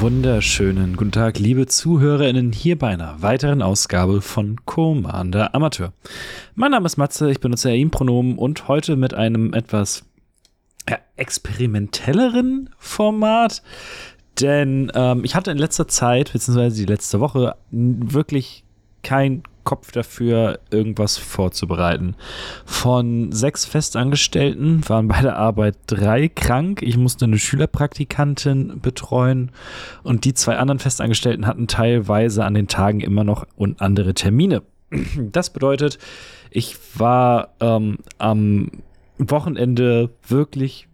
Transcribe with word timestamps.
wunderschönen 0.00 0.96
guten 0.96 1.10
Tag, 1.10 1.40
liebe 1.40 1.66
ZuhörerInnen, 1.66 2.52
hier 2.52 2.78
bei 2.78 2.88
einer 2.88 3.20
weiteren 3.20 3.62
Ausgabe 3.62 4.20
von 4.20 4.64
Commander 4.64 5.56
Amateur. 5.56 5.92
Mein 6.54 6.70
Name 6.70 6.86
ist 6.86 6.98
Matze, 6.98 7.30
ich 7.32 7.40
benutze 7.40 7.70
Er-Ihm-Pronomen 7.70 8.38
und 8.38 8.68
heute 8.68 8.94
mit 8.94 9.12
einem 9.12 9.54
etwas 9.54 10.04
ja, 10.88 10.98
experimentelleren 11.16 12.70
Format, 12.78 13.62
denn 14.40 14.92
ähm, 14.94 15.24
ich 15.24 15.34
hatte 15.34 15.50
in 15.50 15.58
letzter 15.58 15.88
Zeit, 15.88 16.32
beziehungsweise 16.32 16.76
die 16.76 16.92
letzte 16.92 17.18
Woche, 17.18 17.56
wirklich 17.70 18.62
kein 19.02 19.42
Kopf 19.68 19.92
dafür, 19.92 20.60
irgendwas 20.70 21.18
vorzubereiten. 21.18 22.14
Von 22.64 23.32
sechs 23.32 23.66
Festangestellten 23.66 24.88
waren 24.88 25.08
bei 25.08 25.20
der 25.20 25.36
Arbeit 25.36 25.76
drei 25.86 26.28
krank. 26.28 26.80
Ich 26.80 26.96
musste 26.96 27.26
eine 27.26 27.38
Schülerpraktikantin 27.38 28.80
betreuen 28.80 29.50
und 30.04 30.24
die 30.24 30.32
zwei 30.32 30.56
anderen 30.56 30.78
Festangestellten 30.78 31.46
hatten 31.46 31.66
teilweise 31.66 32.46
an 32.46 32.54
den 32.54 32.66
Tagen 32.66 33.00
immer 33.00 33.24
noch 33.24 33.46
und 33.56 33.82
andere 33.82 34.14
Termine. 34.14 34.62
Das 35.18 35.50
bedeutet, 35.50 35.98
ich 36.50 36.78
war 36.94 37.50
ähm, 37.60 37.98
am 38.16 38.70
Wochenende 39.18 40.08
wirklich, 40.26 40.88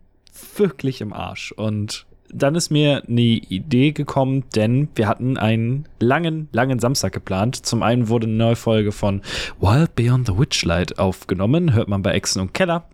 wirklich 0.56 1.00
im 1.00 1.12
Arsch 1.12 1.53
und 1.53 2.06
dann 2.34 2.54
ist 2.54 2.70
mir 2.70 3.02
eine 3.08 3.20
Idee 3.20 3.92
gekommen, 3.92 4.44
denn 4.54 4.88
wir 4.94 5.08
hatten 5.08 5.38
einen 5.38 5.86
langen, 6.00 6.48
langen 6.52 6.80
Samstag 6.80 7.12
geplant. 7.12 7.64
Zum 7.64 7.82
einen 7.82 8.08
wurde 8.08 8.26
eine 8.26 8.36
neue 8.36 8.56
Folge 8.56 8.92
von 8.92 9.22
Wild 9.60 9.94
Beyond 9.94 10.26
the 10.26 10.38
Witchlight 10.38 10.98
aufgenommen, 10.98 11.72
hört 11.72 11.88
man 11.88 12.02
bei 12.02 12.12
Echsen 12.12 12.42
und 12.42 12.52
Keller. 12.52 12.86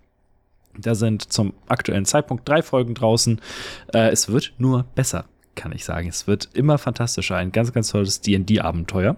Da 0.76 0.94
sind 0.94 1.32
zum 1.32 1.54
aktuellen 1.68 2.04
Zeitpunkt 2.04 2.48
drei 2.48 2.62
Folgen 2.62 2.94
draußen. 2.94 3.40
Äh, 3.92 4.10
es 4.10 4.28
wird 4.28 4.52
nur 4.58 4.84
besser, 4.94 5.24
kann 5.54 5.72
ich 5.72 5.84
sagen. 5.84 6.08
Es 6.08 6.26
wird 6.26 6.48
immer 6.52 6.78
fantastischer. 6.78 7.36
Ein 7.36 7.52
ganz, 7.52 7.72
ganz 7.72 7.90
tolles 7.90 8.20
DD-Abenteuer. 8.20 9.16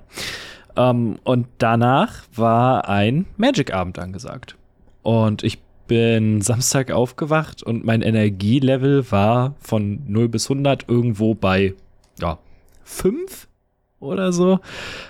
Ähm, 0.76 1.18
und 1.24 1.48
danach 1.58 2.22
war 2.34 2.88
ein 2.88 3.26
Magic-Abend 3.36 3.98
angesagt. 3.98 4.56
Und 5.02 5.42
ich 5.42 5.58
bin 5.92 6.40
Samstag 6.40 6.90
aufgewacht 6.90 7.62
und 7.62 7.84
mein 7.84 8.00
Energielevel 8.00 9.12
war 9.12 9.56
von 9.60 10.00
0 10.06 10.30
bis 10.30 10.48
100 10.48 10.88
irgendwo 10.88 11.34
bei, 11.34 11.74
ja, 12.18 12.38
5 12.82 13.46
oder 14.00 14.32
so. 14.32 14.60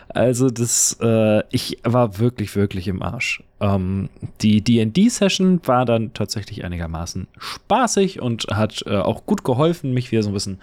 Also 0.08 0.50
das, 0.50 0.98
äh, 1.00 1.44
ich 1.52 1.78
war 1.84 2.18
wirklich, 2.18 2.56
wirklich 2.56 2.88
im 2.88 3.00
Arsch. 3.00 3.44
Ähm, 3.60 4.08
die 4.40 4.60
D&D-Session 4.60 5.60
war 5.66 5.84
dann 5.84 6.14
tatsächlich 6.14 6.64
einigermaßen 6.64 7.28
spaßig 7.38 8.20
und 8.20 8.48
hat 8.50 8.82
äh, 8.84 8.96
auch 8.96 9.24
gut 9.24 9.44
geholfen, 9.44 9.94
mich 9.94 10.10
wieder 10.10 10.24
so 10.24 10.30
ein 10.30 10.34
bisschen 10.34 10.58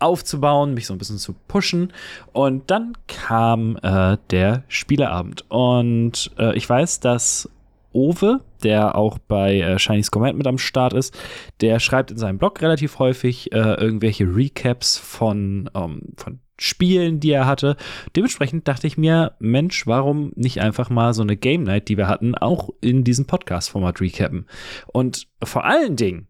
aufzubauen, 0.00 0.74
mich 0.74 0.86
so 0.86 0.92
ein 0.92 0.98
bisschen 0.98 1.16
zu 1.16 1.34
pushen. 1.48 1.94
Und 2.34 2.70
dann 2.70 2.92
kam 3.08 3.78
äh, 3.82 4.18
der 4.28 4.64
Spieleabend. 4.68 5.50
Und 5.50 6.30
äh, 6.38 6.54
ich 6.58 6.68
weiß, 6.68 7.00
dass 7.00 7.48
Owe, 7.94 8.40
der 8.62 8.96
auch 8.96 9.18
bei 9.18 9.60
äh, 9.60 9.78
Chinese 9.78 10.10
Command 10.10 10.38
mit 10.38 10.46
am 10.46 10.58
Start 10.58 10.92
ist, 10.92 11.16
der 11.60 11.80
schreibt 11.80 12.10
in 12.10 12.18
seinem 12.18 12.38
Blog 12.38 12.60
relativ 12.62 12.98
häufig 12.98 13.52
äh, 13.52 13.58
irgendwelche 13.58 14.24
Recaps 14.24 14.98
von, 14.98 15.70
ähm, 15.74 16.12
von 16.16 16.40
Spielen, 16.58 17.18
die 17.18 17.32
er 17.32 17.46
hatte. 17.46 17.76
Dementsprechend 18.14 18.68
dachte 18.68 18.86
ich 18.86 18.96
mir, 18.96 19.34
Mensch, 19.40 19.86
warum 19.86 20.32
nicht 20.36 20.60
einfach 20.60 20.90
mal 20.90 21.12
so 21.12 21.22
eine 21.22 21.36
Game 21.36 21.64
Night, 21.64 21.88
die 21.88 21.96
wir 21.96 22.08
hatten, 22.08 22.36
auch 22.36 22.70
in 22.80 23.04
diesem 23.04 23.26
Podcast-Format 23.26 24.00
recappen? 24.00 24.46
Und 24.86 25.26
vor 25.42 25.64
allen 25.64 25.96
Dingen, 25.96 26.28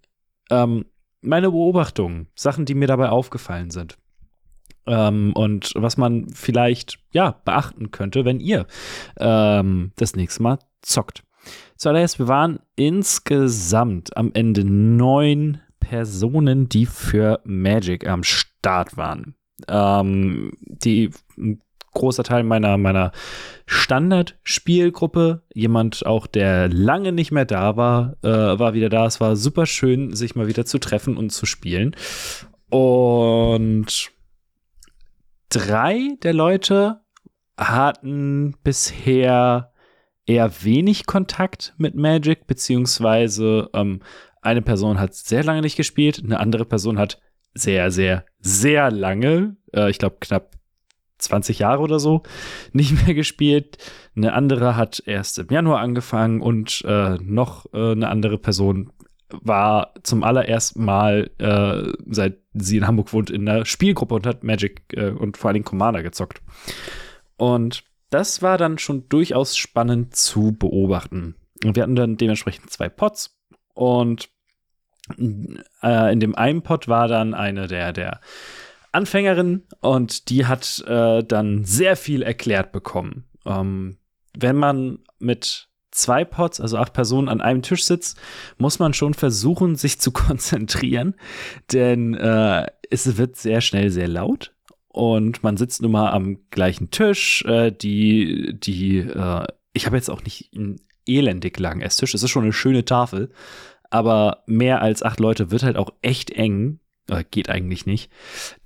ähm, 0.50 0.86
meine 1.20 1.50
Beobachtungen, 1.50 2.28
Sachen, 2.34 2.64
die 2.64 2.74
mir 2.74 2.88
dabei 2.88 3.10
aufgefallen 3.10 3.70
sind. 3.70 3.98
Ähm, 4.86 5.32
und 5.34 5.72
was 5.76 5.96
man 5.96 6.28
vielleicht, 6.30 6.98
ja, 7.12 7.40
beachten 7.44 7.90
könnte, 7.90 8.24
wenn 8.24 8.40
ihr 8.40 8.66
ähm, 9.18 9.92
das 9.96 10.16
nächste 10.16 10.42
Mal 10.42 10.58
zockt. 10.80 11.22
Zuallererst, 11.76 12.18
wir 12.18 12.28
waren 12.28 12.60
insgesamt 12.76 14.16
am 14.16 14.30
Ende 14.34 14.64
neun 14.64 15.60
Personen, 15.80 16.68
die 16.68 16.86
für 16.86 17.40
Magic 17.44 18.06
am 18.06 18.22
Start 18.22 18.96
waren. 18.96 19.34
Ähm, 19.68 20.52
die 20.62 21.10
ein 21.36 21.60
großer 21.92 22.24
Teil 22.24 22.42
meiner, 22.42 22.78
meiner 22.78 23.12
Standard-Spielgruppe, 23.66 25.42
jemand 25.52 26.06
auch, 26.06 26.26
der 26.26 26.68
lange 26.68 27.12
nicht 27.12 27.32
mehr 27.32 27.44
da 27.44 27.76
war, 27.76 28.16
äh, 28.22 28.28
war 28.28 28.74
wieder 28.74 28.88
da. 28.88 29.06
Es 29.06 29.20
war 29.20 29.36
super 29.36 29.66
schön, 29.66 30.14
sich 30.14 30.34
mal 30.34 30.46
wieder 30.46 30.64
zu 30.64 30.78
treffen 30.78 31.16
und 31.16 31.30
zu 31.30 31.46
spielen. 31.46 31.94
Und 32.70 34.10
drei 35.50 36.16
der 36.22 36.32
Leute 36.32 37.00
hatten 37.58 38.56
bisher 38.64 39.71
eher 40.26 40.62
wenig 40.62 41.06
Kontakt 41.06 41.74
mit 41.78 41.94
Magic, 41.94 42.46
beziehungsweise 42.46 43.70
ähm, 43.74 44.00
eine 44.40 44.62
Person 44.62 44.98
hat 44.98 45.14
sehr 45.14 45.44
lange 45.44 45.62
nicht 45.62 45.76
gespielt, 45.76 46.22
eine 46.24 46.40
andere 46.40 46.64
Person 46.64 46.98
hat 46.98 47.20
sehr, 47.54 47.90
sehr, 47.90 48.24
sehr 48.40 48.90
lange, 48.90 49.56
äh, 49.72 49.90
ich 49.90 49.98
glaube 49.98 50.16
knapp 50.20 50.52
20 51.18 51.60
Jahre 51.60 51.82
oder 51.82 51.98
so, 51.98 52.22
nicht 52.72 53.06
mehr 53.06 53.14
gespielt. 53.14 53.78
Eine 54.16 54.32
andere 54.32 54.76
hat 54.76 55.02
erst 55.06 55.38
im 55.38 55.48
Januar 55.48 55.80
angefangen 55.80 56.40
und 56.40 56.82
äh, 56.86 57.16
noch 57.20 57.66
äh, 57.72 57.92
eine 57.92 58.08
andere 58.08 58.38
Person 58.38 58.92
war 59.30 59.94
zum 60.02 60.24
allerersten 60.24 60.84
Mal, 60.84 61.30
äh, 61.38 61.90
seit 62.06 62.38
sie 62.52 62.76
in 62.76 62.86
Hamburg 62.86 63.12
wohnt, 63.12 63.30
in 63.30 63.48
einer 63.48 63.64
Spielgruppe 63.64 64.14
und 64.14 64.26
hat 64.26 64.44
Magic 64.44 64.82
äh, 64.92 65.10
und 65.10 65.38
vor 65.38 65.52
Dingen 65.52 65.64
Commander 65.64 66.02
gezockt. 66.02 66.42
Und 67.36 67.82
das 68.12 68.42
war 68.42 68.58
dann 68.58 68.78
schon 68.78 69.08
durchaus 69.08 69.56
spannend 69.56 70.14
zu 70.14 70.52
beobachten. 70.52 71.36
Und 71.64 71.76
wir 71.76 71.82
hatten 71.82 71.96
dann 71.96 72.16
dementsprechend 72.16 72.70
zwei 72.70 72.88
Pots 72.88 73.38
und 73.74 74.28
äh, 75.82 76.12
in 76.12 76.20
dem 76.20 76.34
einen 76.34 76.62
Pot 76.62 76.88
war 76.88 77.08
dann 77.08 77.34
eine 77.34 77.66
der, 77.66 77.92
der 77.92 78.20
Anfängerin 78.92 79.62
und 79.80 80.28
die 80.28 80.46
hat 80.46 80.84
äh, 80.86 81.24
dann 81.24 81.64
sehr 81.64 81.96
viel 81.96 82.22
erklärt 82.22 82.72
bekommen. 82.72 83.24
Ähm, 83.46 83.98
wenn 84.36 84.56
man 84.56 84.98
mit 85.18 85.68
zwei 85.90 86.24
Pots, 86.24 86.60
also 86.60 86.76
acht 86.76 86.92
Personen 86.92 87.28
an 87.28 87.40
einem 87.40 87.62
Tisch 87.62 87.84
sitzt, 87.84 88.18
muss 88.58 88.78
man 88.78 88.92
schon 88.92 89.14
versuchen, 89.14 89.76
sich 89.76 90.00
zu 90.00 90.10
konzentrieren, 90.12 91.14
denn 91.72 92.14
äh, 92.14 92.66
es 92.90 93.16
wird 93.16 93.36
sehr 93.36 93.62
schnell 93.62 93.90
sehr 93.90 94.08
laut 94.08 94.54
und 94.92 95.42
man 95.42 95.56
sitzt 95.56 95.82
nun 95.82 95.92
mal 95.92 96.10
am 96.12 96.38
gleichen 96.50 96.90
Tisch. 96.90 97.44
Äh, 97.46 97.72
die, 97.72 98.54
die, 98.58 98.98
äh, 98.98 99.46
ich 99.72 99.86
habe 99.86 99.96
jetzt 99.96 100.10
auch 100.10 100.22
nicht 100.22 100.50
einen 100.54 100.80
elendig 101.06 101.58
langen 101.58 101.80
Esstisch. 101.80 102.14
Es 102.14 102.22
ist 102.22 102.30
schon 102.30 102.44
eine 102.44 102.52
schöne 102.52 102.84
Tafel, 102.84 103.30
aber 103.90 104.42
mehr 104.46 104.82
als 104.82 105.02
acht 105.02 105.18
Leute 105.18 105.50
wird 105.50 105.62
halt 105.62 105.76
auch 105.76 105.92
echt 106.02 106.30
eng. 106.30 106.80
Äh, 107.08 107.24
geht 107.30 107.48
eigentlich 107.48 107.86
nicht. 107.86 108.12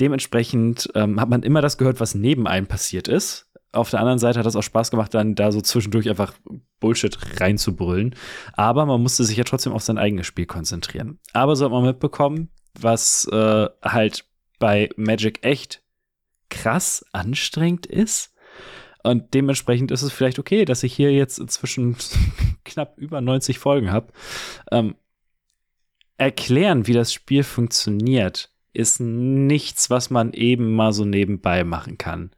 Dementsprechend 0.00 0.90
ähm, 0.94 1.20
hat 1.20 1.28
man 1.28 1.42
immer 1.42 1.62
das 1.62 1.78
gehört, 1.78 2.00
was 2.00 2.14
neben 2.14 2.46
einem 2.46 2.66
passiert 2.66 3.08
ist. 3.08 3.48
Auf 3.72 3.90
der 3.90 4.00
anderen 4.00 4.18
Seite 4.18 4.38
hat 4.38 4.46
es 4.46 4.56
auch 4.56 4.62
Spaß 4.62 4.90
gemacht, 4.90 5.14
dann 5.14 5.34
da 5.34 5.52
so 5.52 5.60
zwischendurch 5.60 6.08
einfach 6.08 6.34
Bullshit 6.80 7.16
reinzubrüllen. 7.40 8.14
Aber 8.54 8.84
man 8.86 9.02
musste 9.02 9.24
sich 9.24 9.36
ja 9.36 9.44
trotzdem 9.44 9.72
auf 9.72 9.82
sein 9.82 9.98
eigenes 9.98 10.26
Spiel 10.26 10.46
konzentrieren. 10.46 11.18
Aber 11.32 11.54
so 11.56 11.64
hat 11.64 11.72
man 11.72 11.84
mitbekommen, 11.84 12.48
was 12.78 13.26
äh, 13.30 13.68
halt 13.82 14.24
bei 14.58 14.88
Magic 14.96 15.44
echt 15.44 15.82
krass 16.56 17.04
anstrengend 17.12 17.86
ist. 17.86 18.32
Und 19.02 19.34
dementsprechend 19.34 19.90
ist 19.90 20.02
es 20.02 20.12
vielleicht 20.12 20.38
okay, 20.38 20.64
dass 20.64 20.82
ich 20.82 20.92
hier 20.94 21.12
jetzt 21.12 21.38
inzwischen 21.38 21.96
knapp 22.64 22.98
über 22.98 23.20
90 23.20 23.58
Folgen 23.58 23.92
habe. 23.92 24.12
Ähm, 24.72 24.96
erklären, 26.16 26.86
wie 26.86 26.92
das 26.92 27.12
Spiel 27.12 27.44
funktioniert, 27.44 28.50
ist 28.72 29.00
nichts, 29.00 29.90
was 29.90 30.10
man 30.10 30.32
eben 30.32 30.74
mal 30.74 30.92
so 30.92 31.04
nebenbei 31.04 31.62
machen 31.62 31.98
kann. 31.98 32.32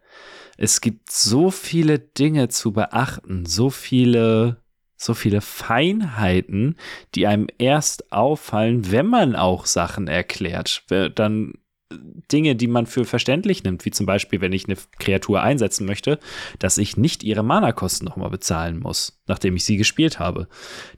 Es 0.57 0.81
gibt 0.81 1.11
so 1.11 1.51
viele 1.51 1.99
Dinge 1.99 2.49
zu 2.49 2.73
beachten, 2.73 3.47
so 3.47 3.71
viele, 3.71 4.63
so 4.97 5.15
viele 5.15 5.41
Feinheiten, 5.41 6.77
die 7.15 7.27
einem 7.27 7.47
erst 7.59 8.13
auffallen, 8.13 8.91
wenn 8.91 9.07
man 9.07 9.37
auch 9.37 9.67
Sachen 9.67 10.09
erklärt. 10.09 10.85
Dann 11.15 11.55
Dinge, 11.91 12.55
die 12.55 12.67
man 12.67 12.85
für 12.85 13.07
verständlich 13.07 13.65
nimmt, 13.65 13.85
wie 13.87 13.91
zum 13.91 14.05
Beispiel, 14.05 14.43
wenn 14.43 14.53
ich 14.53 14.67
eine 14.67 14.77
Kreatur 14.99 15.43
einsetzen 15.43 15.87
möchte, 15.87 16.19
dass 16.59 16.77
ich 16.77 16.99
nicht 16.99 17.23
ihre 17.23 17.43
Mana-Kosten 17.43 18.05
nochmal 18.05 18.29
bezahlen 18.29 18.79
muss, 18.79 19.19
nachdem 19.27 19.57
ich 19.57 19.65
sie 19.65 19.79
gespielt 19.79 20.19
habe. 20.19 20.49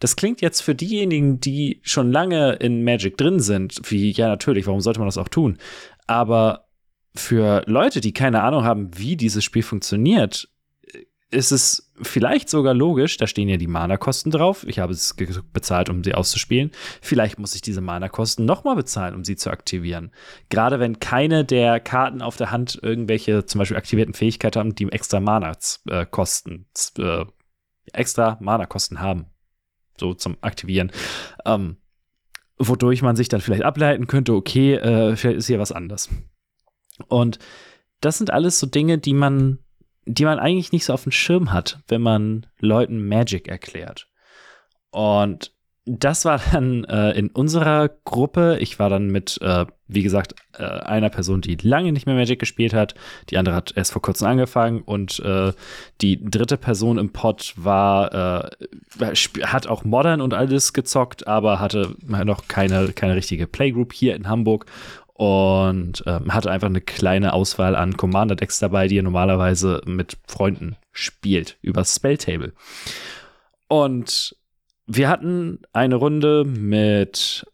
Das 0.00 0.16
klingt 0.16 0.40
jetzt 0.40 0.62
für 0.62 0.74
diejenigen, 0.74 1.38
die 1.38 1.80
schon 1.82 2.10
lange 2.10 2.54
in 2.54 2.82
Magic 2.82 3.16
drin 3.16 3.38
sind, 3.38 3.80
wie, 3.88 4.10
ja, 4.10 4.26
natürlich, 4.26 4.66
warum 4.66 4.80
sollte 4.80 4.98
man 4.98 5.06
das 5.06 5.18
auch 5.18 5.28
tun? 5.28 5.58
Aber 6.08 6.66
für 7.14 7.62
Leute, 7.66 8.00
die 8.00 8.12
keine 8.12 8.42
Ahnung 8.42 8.64
haben, 8.64 8.90
wie 8.96 9.16
dieses 9.16 9.44
Spiel 9.44 9.62
funktioniert, 9.62 10.48
ist 11.30 11.52
es 11.52 11.92
vielleicht 12.02 12.48
sogar 12.48 12.74
logisch, 12.74 13.16
da 13.16 13.26
stehen 13.26 13.48
ja 13.48 13.56
die 13.56 13.68
Mana-Kosten 13.68 14.30
drauf. 14.30 14.64
Ich 14.66 14.80
habe 14.80 14.92
es 14.92 15.14
bezahlt, 15.52 15.88
um 15.88 16.02
sie 16.02 16.14
auszuspielen. 16.14 16.72
Vielleicht 17.00 17.38
muss 17.38 17.54
ich 17.54 17.62
diese 17.62 17.80
Mana-Kosten 17.80 18.44
nochmal 18.44 18.74
bezahlen, 18.74 19.14
um 19.14 19.24
sie 19.24 19.36
zu 19.36 19.50
aktivieren. 19.50 20.10
Gerade 20.48 20.80
wenn 20.80 20.98
keine 20.98 21.44
der 21.44 21.78
Karten 21.78 22.20
auf 22.20 22.36
der 22.36 22.50
Hand 22.50 22.80
irgendwelche 22.82 23.44
zum 23.46 23.60
Beispiel 23.60 23.76
aktivierten 23.76 24.14
Fähigkeiten 24.14 24.58
haben, 24.58 24.74
die 24.74 24.90
extra 24.90 25.20
Mana-Kosten, 25.20 26.66
äh, 26.98 27.24
extra 27.92 28.38
Mana-Kosten 28.40 29.00
haben. 29.00 29.26
So 29.98 30.14
zum 30.14 30.36
Aktivieren. 30.40 30.90
Ähm, 31.44 31.76
wodurch 32.58 33.02
man 33.02 33.16
sich 33.16 33.28
dann 33.28 33.40
vielleicht 33.40 33.64
ableiten 33.64 34.06
könnte, 34.06 34.34
okay, 34.34 34.74
äh, 34.74 35.14
vielleicht 35.14 35.38
ist 35.38 35.46
hier 35.46 35.60
was 35.60 35.72
anders. 35.72 36.08
Und 37.08 37.38
das 38.00 38.18
sind 38.18 38.30
alles 38.30 38.58
so 38.58 38.66
Dinge, 38.66 38.98
die 38.98 39.14
man 39.14 39.58
die 40.14 40.24
man 40.24 40.38
eigentlich 40.38 40.72
nicht 40.72 40.84
so 40.84 40.92
auf 40.92 41.04
dem 41.04 41.12
Schirm 41.12 41.52
hat, 41.52 41.78
wenn 41.88 42.02
man 42.02 42.46
Leuten 42.58 43.06
Magic 43.06 43.48
erklärt. 43.48 44.08
Und 44.90 45.52
das 45.86 46.24
war 46.24 46.40
dann 46.52 46.84
äh, 46.84 47.12
in 47.12 47.28
unserer 47.28 47.88
Gruppe. 48.04 48.58
Ich 48.60 48.78
war 48.78 48.90
dann 48.90 49.08
mit, 49.08 49.38
äh, 49.40 49.66
wie 49.88 50.02
gesagt, 50.02 50.34
äh, 50.58 50.64
einer 50.64 51.10
Person, 51.10 51.40
die 51.40 51.56
lange 51.56 51.92
nicht 51.92 52.06
mehr 52.06 52.14
Magic 52.14 52.38
gespielt 52.38 52.74
hat. 52.74 52.94
Die 53.30 53.38
andere 53.38 53.54
hat 53.54 53.72
erst 53.76 53.92
vor 53.92 54.02
kurzem 54.02 54.28
angefangen 54.28 54.82
und 54.82 55.20
äh, 55.20 55.52
die 56.00 56.22
dritte 56.22 56.58
Person 56.58 56.98
im 56.98 57.12
Pod 57.12 57.54
war, 57.56 58.50
äh, 59.00 59.14
hat 59.42 59.66
auch 59.66 59.84
Modern 59.84 60.20
und 60.20 60.34
alles 60.34 60.72
gezockt, 60.72 61.26
aber 61.26 61.60
hatte 61.60 61.96
noch 62.06 62.46
keine, 62.46 62.92
keine 62.92 63.14
richtige 63.14 63.46
Playgroup 63.46 63.92
hier 63.92 64.14
in 64.14 64.28
Hamburg 64.28 64.66
und 65.20 66.02
ähm, 66.06 66.32
hatte 66.32 66.50
einfach 66.50 66.68
eine 66.68 66.80
kleine 66.80 67.34
Auswahl 67.34 67.76
an 67.76 67.94
Commander-Decks 67.94 68.58
dabei, 68.58 68.88
die 68.88 68.96
er 68.96 69.02
normalerweise 69.02 69.82
mit 69.84 70.16
Freunden 70.26 70.76
spielt, 70.92 71.58
über 71.60 71.84
Spelltable. 71.84 72.54
Und 73.68 74.34
wir 74.86 75.10
hatten 75.10 75.58
eine 75.74 75.96
Runde 75.96 76.44
mit 76.46 77.46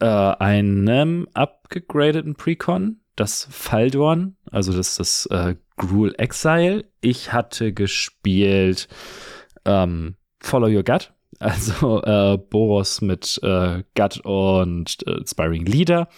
äh, 0.00 0.04
einem 0.04 1.28
abgegradeten 1.32 2.34
Precon, 2.34 3.02
das 3.14 3.46
Faldorn, 3.48 4.34
also 4.50 4.72
das 4.72 4.96
das 4.96 5.26
äh, 5.26 5.54
Gruel 5.76 6.16
Exile. 6.18 6.86
Ich 7.02 7.32
hatte 7.32 7.72
gespielt 7.72 8.88
ähm, 9.64 10.16
Follow 10.40 10.66
Your 10.66 10.82
Gut, 10.82 11.12
also 11.38 12.02
äh, 12.02 12.36
Boros 12.36 13.00
mit 13.00 13.38
äh, 13.44 13.84
Gut 13.96 14.20
und 14.24 15.06
äh, 15.06 15.24
Spiring 15.24 15.66
Leader. 15.66 16.08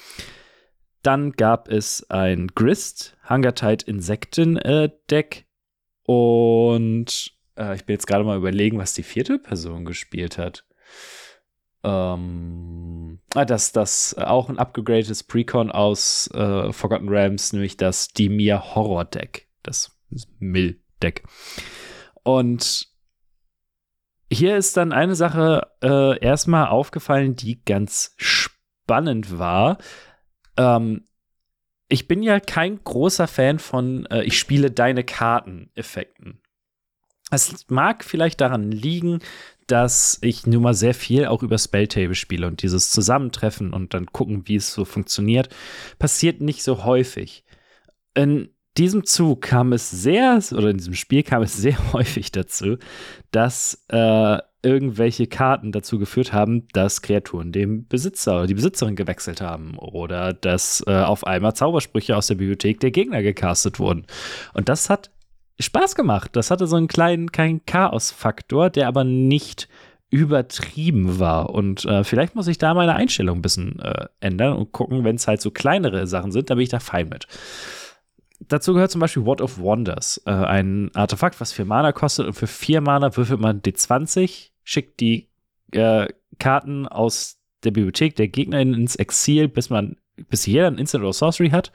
Dann 1.05 1.33
gab 1.33 1.69
es 1.69 2.09
ein 2.09 2.49
Grist, 2.49 3.19
Hungertide 3.29 3.85
Insekten 3.85 4.57
äh, 4.57 4.89
Deck. 5.11 5.45
Und 6.03 7.31
äh, 7.57 7.75
ich 7.75 7.85
bin 7.85 7.95
jetzt 7.95 8.07
gerade 8.07 8.25
mal 8.25 8.39
überlegen, 8.39 8.79
was 8.79 8.95
die 8.95 9.03
vierte 9.03 9.39
Person 9.39 9.85
gespielt 9.85 10.39
hat. 10.39 10.65
Ähm, 11.83 13.21
ah, 13.35 13.45
das, 13.45 13.73
das 13.73 14.17
auch 14.17 14.49
ein 14.49 14.59
upgegradetes 14.59 15.25
Precon 15.25 15.71
aus 15.71 16.31
äh, 16.33 16.73
Forgotten 16.73 17.11
Realms, 17.11 17.53
nämlich 17.53 17.77
das 17.77 18.09
Dimir 18.09 18.75
Horror 18.75 19.05
Deck. 19.05 19.49
Das 19.63 19.95
Mill 20.39 20.81
Deck. 21.03 21.23
Und 22.23 22.89
hier 24.33 24.57
ist 24.57 24.79
dann 24.79 24.93
eine 24.93 25.15
Sache 25.15 25.69
äh, 25.83 26.19
erstmal 26.19 26.69
aufgefallen, 26.69 27.37
die 27.37 27.63
ganz 27.63 28.15
spannend 28.17 29.39
war. 29.39 29.77
Ähm, 30.57 31.07
ich 31.89 32.09
bin 32.09 32.23
ja 32.23 32.41
kein 32.41 32.83
großer 32.83 33.27
Fan 33.27 33.59
von 33.59 34.07
äh, 34.07 34.23
ich 34.23 34.39
spiele 34.39 34.71
deine 34.71 35.05
Karten-Effekten. 35.05 36.41
Es 37.31 37.67
mag 37.69 38.05
vielleicht 38.05 38.41
daran 38.41 38.71
liegen, 38.71 39.21
dass 39.67 40.19
ich 40.21 40.47
nun 40.47 40.63
mal 40.63 40.75
sehr 40.75 40.95
viel 40.95 41.27
auch 41.27 41.43
über 41.43 41.59
Spelltable 41.59 42.15
spiele 42.15 42.47
und 42.47 42.63
dieses 42.63 42.91
Zusammentreffen 42.91 43.73
und 43.73 43.95
dann 43.95 44.07
gucken, 44.07 44.47
wie 44.47 44.57
es 44.57 44.73
so 44.73 44.85
funktioniert, 44.85 45.49
passiert 45.99 46.41
nicht 46.41 46.63
so 46.63 46.85
häufig. 46.85 47.45
In 48.15 48.51
diesem 48.77 49.05
Zug 49.05 49.43
kam 49.43 49.73
es 49.73 49.91
sehr, 49.91 50.41
oder 50.53 50.71
in 50.71 50.79
diesem 50.79 50.95
Spiel 50.95 51.23
kam 51.23 51.43
es 51.43 51.57
sehr 51.57 51.93
häufig 51.93 52.33
dazu, 52.33 52.77
dass 53.31 53.85
äh, 53.89 54.39
irgendwelche 54.65 55.27
Karten 55.27 55.73
dazu 55.73 55.99
geführt 55.99 56.33
haben, 56.33 56.67
dass 56.73 57.03
Kreaturen 57.03 57.53
dem 57.53 57.87
Besitzer 57.87 58.39
oder 58.39 58.47
die 58.47 58.55
Besitzerin 58.55 58.97
gewechselt 58.97 59.41
haben 59.41 59.77
oder 59.79 60.33
dass 60.33 60.83
äh, 60.87 60.93
auf 60.93 61.27
einmal 61.27 61.55
Zaubersprüche 61.55 62.17
aus 62.17 62.27
der 62.27 62.37
Bibliothek 62.37 62.81
der 62.81 62.91
Gegner 62.91 63.23
gecastet 63.23 63.79
wurden. 63.79 64.07
Und 64.55 64.69
das 64.69 64.91
hat 64.91 65.11
Spaß 65.61 65.95
gemacht. 65.95 66.31
Das 66.35 66.51
hatte 66.51 66.67
so 66.67 66.77
einen 66.77 66.89
kleinen, 66.89 67.31
keinen 67.31 67.65
Chaos-Faktor, 67.65 68.71
der 68.71 68.89
aber 68.89 69.05
nicht 69.05 69.69
übertrieben 70.11 71.19
war. 71.19 71.51
Und 71.51 71.85
äh, 71.85 72.05
vielleicht 72.05 72.35
muss 72.35 72.49
ich 72.49 72.59
da 72.59 72.75
meine 72.75 72.95
Einstellung 72.95 73.39
ein 73.39 73.43
bisschen 73.43 73.81
äh, 73.81 74.07
ändern 74.21 74.57
und 74.57 74.73
gucken, 74.73 75.05
wenn 75.05 75.17
es 75.17 75.27
halt 75.27 75.41
so 75.41 75.51
kleinere 75.51 76.07
Sachen 76.07 76.33
sind, 76.33 76.51
da 76.51 76.55
bin 76.55 76.63
ich 76.63 76.69
da 76.69 76.81
fein 76.81 77.09
mit. 77.09 77.27
Dazu 78.41 78.75
gehört 78.75 78.91
zum 78.91 79.01
Beispiel 79.01 79.25
What 79.25 79.41
of 79.41 79.59
Wonders, 79.59 80.23
äh, 80.27 80.31
ein 80.31 80.91
Artefakt, 80.95 81.41
was 81.41 81.53
vier 81.53 81.65
Mana 81.65 81.93
kostet 81.93 82.27
und 82.27 82.35
für 82.35 82.47
vier 82.47 82.81
Mana 82.81 83.17
würfelt 83.17 83.41
man 83.41 83.63
D20 83.63 84.51
schickt 84.65 85.01
die 85.01 85.29
äh, 85.73 86.09
Karten 86.39 86.89
aus 86.89 87.39
der 87.63 87.71
Bibliothek 87.71 88.17
der 88.17 88.29
Gegnerin 88.29 88.75
ins 88.75 88.97
Exil, 88.97 89.49
bis 89.49 89.71
man, 89.71 89.97
bis 90.29 90.47
jeder 90.47 90.67
ein 90.67 90.79
Instant 90.79 91.05
oder 91.05 91.13
Sorcery 91.13 91.51
hat. 91.51 91.73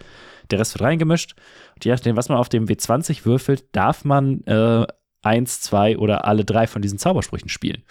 Der 0.52 0.60
Rest 0.60 0.74
wird 0.74 0.84
reingemischt. 0.84 1.36
Und 1.76 1.86
je 1.86 1.92
nachdem, 1.92 2.16
was 2.16 2.30
man 2.30 2.38
auf 2.38 2.50
dem 2.50 2.66
W20 2.66 3.26
würfelt, 3.26 3.66
darf 3.72 4.04
man 4.04 4.44
äh, 4.46 4.86
eins, 5.22 5.62
zwei 5.62 5.98
oder 5.98 6.26
alle 6.26 6.46
drei 6.46 6.68
von 6.68 6.82
diesen 6.82 6.98
Zaubersprüchen 6.98 7.50
spielen. 7.50 7.84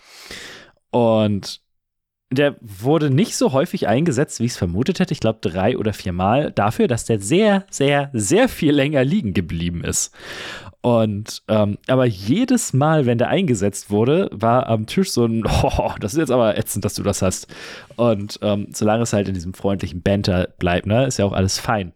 Und 0.91 1.63
der 2.31 2.57
wurde 2.61 3.11
nicht 3.11 3.37
so 3.37 3.53
häufig 3.53 3.89
eingesetzt, 3.89 4.41
wie 4.41 4.45
ich 4.45 4.53
es 4.53 4.59
vermutet 4.59 5.01
hätte. 5.01 5.13
Ich 5.13 5.21
glaube, 5.21 5.39
drei 5.41 5.79
oder 5.79 5.95
viermal 5.95 6.53
dafür, 6.53 6.87
dass 6.87 7.07
der 7.07 7.21
sehr, 7.21 7.65
sehr, 7.71 8.11
sehr 8.13 8.49
viel 8.49 8.73
länger 8.73 9.03
liegen 9.03 9.33
geblieben 9.33 9.83
ist. 9.83 10.15
Und 10.81 11.43
ähm, 11.49 11.79
aber 11.87 12.05
jedes 12.05 12.73
Mal, 12.73 13.07
wenn 13.07 13.19
der 13.19 13.29
eingesetzt 13.29 13.91
wurde, 13.91 14.29
war 14.33 14.69
am 14.69 14.87
Tisch 14.87 15.11
so 15.11 15.25
ein, 15.25 15.45
oh, 15.63 15.93
das 16.01 16.13
ist 16.13 16.19
jetzt 16.19 16.31
aber 16.31 16.57
ätzend, 16.57 16.85
dass 16.85 16.95
du 16.95 17.03
das 17.03 17.23
hast. 17.23 17.49
Und 17.97 18.39
ähm, 18.43 18.69
solange 18.73 19.03
es 19.03 19.13
halt 19.13 19.29
in 19.29 19.35
diesem 19.35 19.55
freundlichen 19.55 20.03
Banter 20.03 20.49
bleibt, 20.59 20.87
ne, 20.87 21.07
ist 21.07 21.19
ja 21.19 21.25
auch 21.25 21.33
alles 21.33 21.59
fein. 21.59 21.93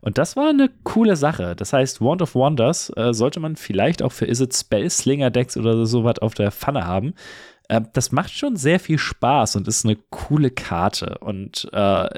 Und 0.00 0.18
das 0.18 0.36
war 0.36 0.48
eine 0.48 0.70
coole 0.82 1.16
Sache. 1.16 1.54
Das 1.54 1.72
heißt, 1.72 2.00
Wand 2.00 2.22
of 2.22 2.34
Wonders 2.34 2.90
äh, 2.96 3.12
sollte 3.12 3.40
man 3.40 3.56
vielleicht 3.56 4.02
auch 4.02 4.12
für 4.12 4.24
Is 4.24 4.40
It 4.40 4.54
Spellslinger 4.54 5.30
Decks 5.30 5.56
oder 5.56 5.84
sowas 5.86 6.18
auf 6.20 6.34
der 6.34 6.50
Pfanne 6.50 6.86
haben. 6.86 7.14
Äh, 7.68 7.82
das 7.92 8.12
macht 8.12 8.32
schon 8.32 8.56
sehr 8.56 8.80
viel 8.80 8.98
Spaß 8.98 9.56
und 9.56 9.68
ist 9.68 9.84
eine 9.84 9.96
coole 10.10 10.50
Karte 10.50 11.18
und 11.20 11.68
äh, 11.72 12.08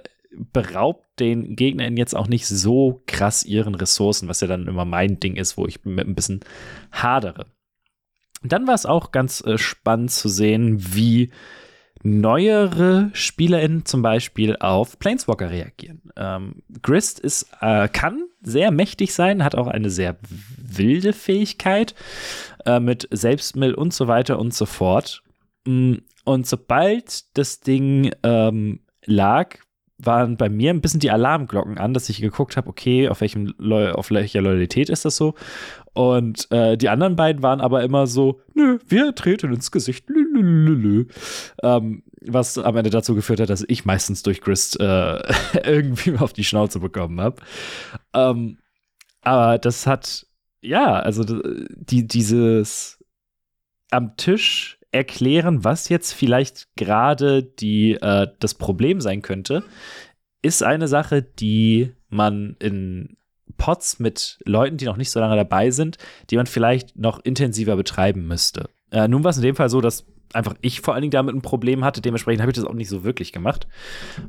beraubt 0.53 1.21
den 1.21 1.57
Gegnern 1.57 1.97
jetzt 1.97 2.15
auch 2.15 2.29
nicht 2.29 2.47
so 2.47 3.03
krass 3.07 3.45
ihren 3.45 3.75
Ressourcen, 3.75 4.29
was 4.29 4.41
ja 4.41 4.47
dann 4.47 4.67
immer 4.67 4.85
mein 4.85 5.21
Ding 5.21 5.37
ist, 5.37 5.57
wo 5.57 5.67
ich 5.67 5.85
mit 5.85 6.07
ein 6.07 6.15
bisschen 6.15 6.41
hadere. 6.91 7.47
Dann 8.43 8.67
war 8.67 8.75
es 8.75 8.87
auch 8.87 9.13
ganz 9.13 9.43
äh, 9.45 9.59
spannend 9.59 10.11
zu 10.11 10.29
sehen, 10.29 10.95
wie 10.95 11.31
neuere 12.03 13.11
SpielerInnen 13.13 13.85
zum 13.85 14.03
Beispiel 14.03 14.57
auf 14.57 14.99
Planeswalker 14.99 15.51
reagieren. 15.51 16.03
Ähm, 16.17 16.63
Grist 16.83 17.21
ist, 17.21 17.49
äh, 17.61 17.89
kann 17.89 18.25
sehr 18.43 18.71
mächtig 18.71 19.15
sein, 19.15 19.45
hat 19.45 19.55
auch 19.55 19.69
eine 19.69 19.91
sehr 19.91 20.17
wilde 20.57 21.13
Fähigkeit 21.13 21.95
äh, 22.67 22.81
mit 22.81 23.09
Selbstmill 23.11 23.75
und 23.75 23.95
so 23.95 24.09
weiter 24.09 24.39
und 24.39 24.53
so 24.53 24.67
fort. 24.67 25.23
Mm, 25.65 25.97
und 26.25 26.47
sobald 26.47 27.37
das 27.37 27.61
Ding 27.61 28.13
ähm, 28.23 28.81
lag, 29.05 29.57
waren 29.99 30.37
bei 30.37 30.49
mir 30.49 30.71
ein 30.71 30.81
bisschen 30.81 31.01
die 31.01 31.11
Alarmglocken 31.11 31.79
an, 31.79 31.95
dass 31.95 32.09
ich 32.09 32.21
geguckt 32.21 32.57
habe, 32.57 32.69
okay, 32.69 33.09
auf, 33.09 33.21
welchem 33.21 33.55
auf 33.95 34.11
welcher 34.11 34.41
Loyalität 34.41 34.91
ist 34.91 35.05
das 35.05 35.17
so? 35.17 35.35
Und 35.95 36.51
äh, 36.51 36.77
die 36.77 36.89
anderen 36.89 37.17
beiden 37.17 37.43
waren 37.43 37.61
aber 37.61 37.83
immer 37.83 38.07
so, 38.07 38.41
nö, 38.55 38.79
wir 38.87 39.15
treten 39.15 39.53
ins 39.53 39.71
Gesicht, 39.71 40.09
lü, 40.09 41.07
ähm, 41.63 42.03
was 42.23 42.57
am 42.57 42.77
Ende 42.77 42.91
dazu 42.91 43.15
geführt 43.15 43.41
hat, 43.41 43.51
dass 43.51 43.65
ich 43.69 43.85
meistens 43.85 44.23
durch 44.23 44.41
Grist 44.41 44.81
äh, 44.81 45.19
irgendwie 45.65 46.17
auf 46.17 46.33
die 46.33 46.45
Schnauze 46.45 46.81
bekommen 46.81 47.21
habe. 47.21 47.43
Ähm, 48.15 48.59
aber 49.21 49.59
das 49.59 49.87
hat, 49.87 50.27
ja, 50.63 50.99
also 50.99 51.25
die, 51.25 52.07
dieses 52.07 52.99
am 53.91 54.17
Tisch 54.17 54.79
erklären, 54.91 55.65
was 55.65 55.89
jetzt 55.89 56.13
vielleicht 56.13 56.69
gerade 56.77 57.39
äh, 57.61 58.27
das 58.39 58.55
Problem 58.55 59.01
sein 59.01 59.23
könnte, 59.23 59.63
ist 60.43 60.63
eine 60.63 60.89
Sache, 60.89 61.23
die 61.23 61.93
man 62.09 62.57
in 62.59 63.17
Pots 63.63 64.01
mit 64.01 64.41
Leuten, 64.45 64.77
die 64.77 64.87
noch 64.87 64.97
nicht 64.97 65.13
so 65.13 65.21
lange 65.21 65.37
dabei 65.37 65.71
sind, 65.71 65.97
die 66.31 66.37
man 66.37 66.47
vielleicht 66.47 66.99
noch 66.99 67.21
intensiver 67.21 67.77
betreiben 67.77 68.27
müsste. 68.27 68.69
Äh, 68.91 69.07
nun 69.07 69.23
war 69.23 69.31
es 69.31 69.37
in 69.37 69.45
dem 69.45 69.55
Fall 69.55 69.69
so, 69.69 69.81
dass 69.81 70.05
einfach 70.33 70.55
ich 70.63 70.81
vor 70.81 70.95
allen 70.95 71.03
Dingen 71.03 71.13
damit 71.13 71.33
ein 71.33 71.43
Problem 71.43 71.85
hatte. 71.85 72.01
Dementsprechend 72.01 72.41
habe 72.41 72.51
ich 72.51 72.57
das 72.57 72.65
auch 72.65 72.75
nicht 72.75 72.89
so 72.89 73.05
wirklich 73.05 73.31
gemacht. 73.31 73.69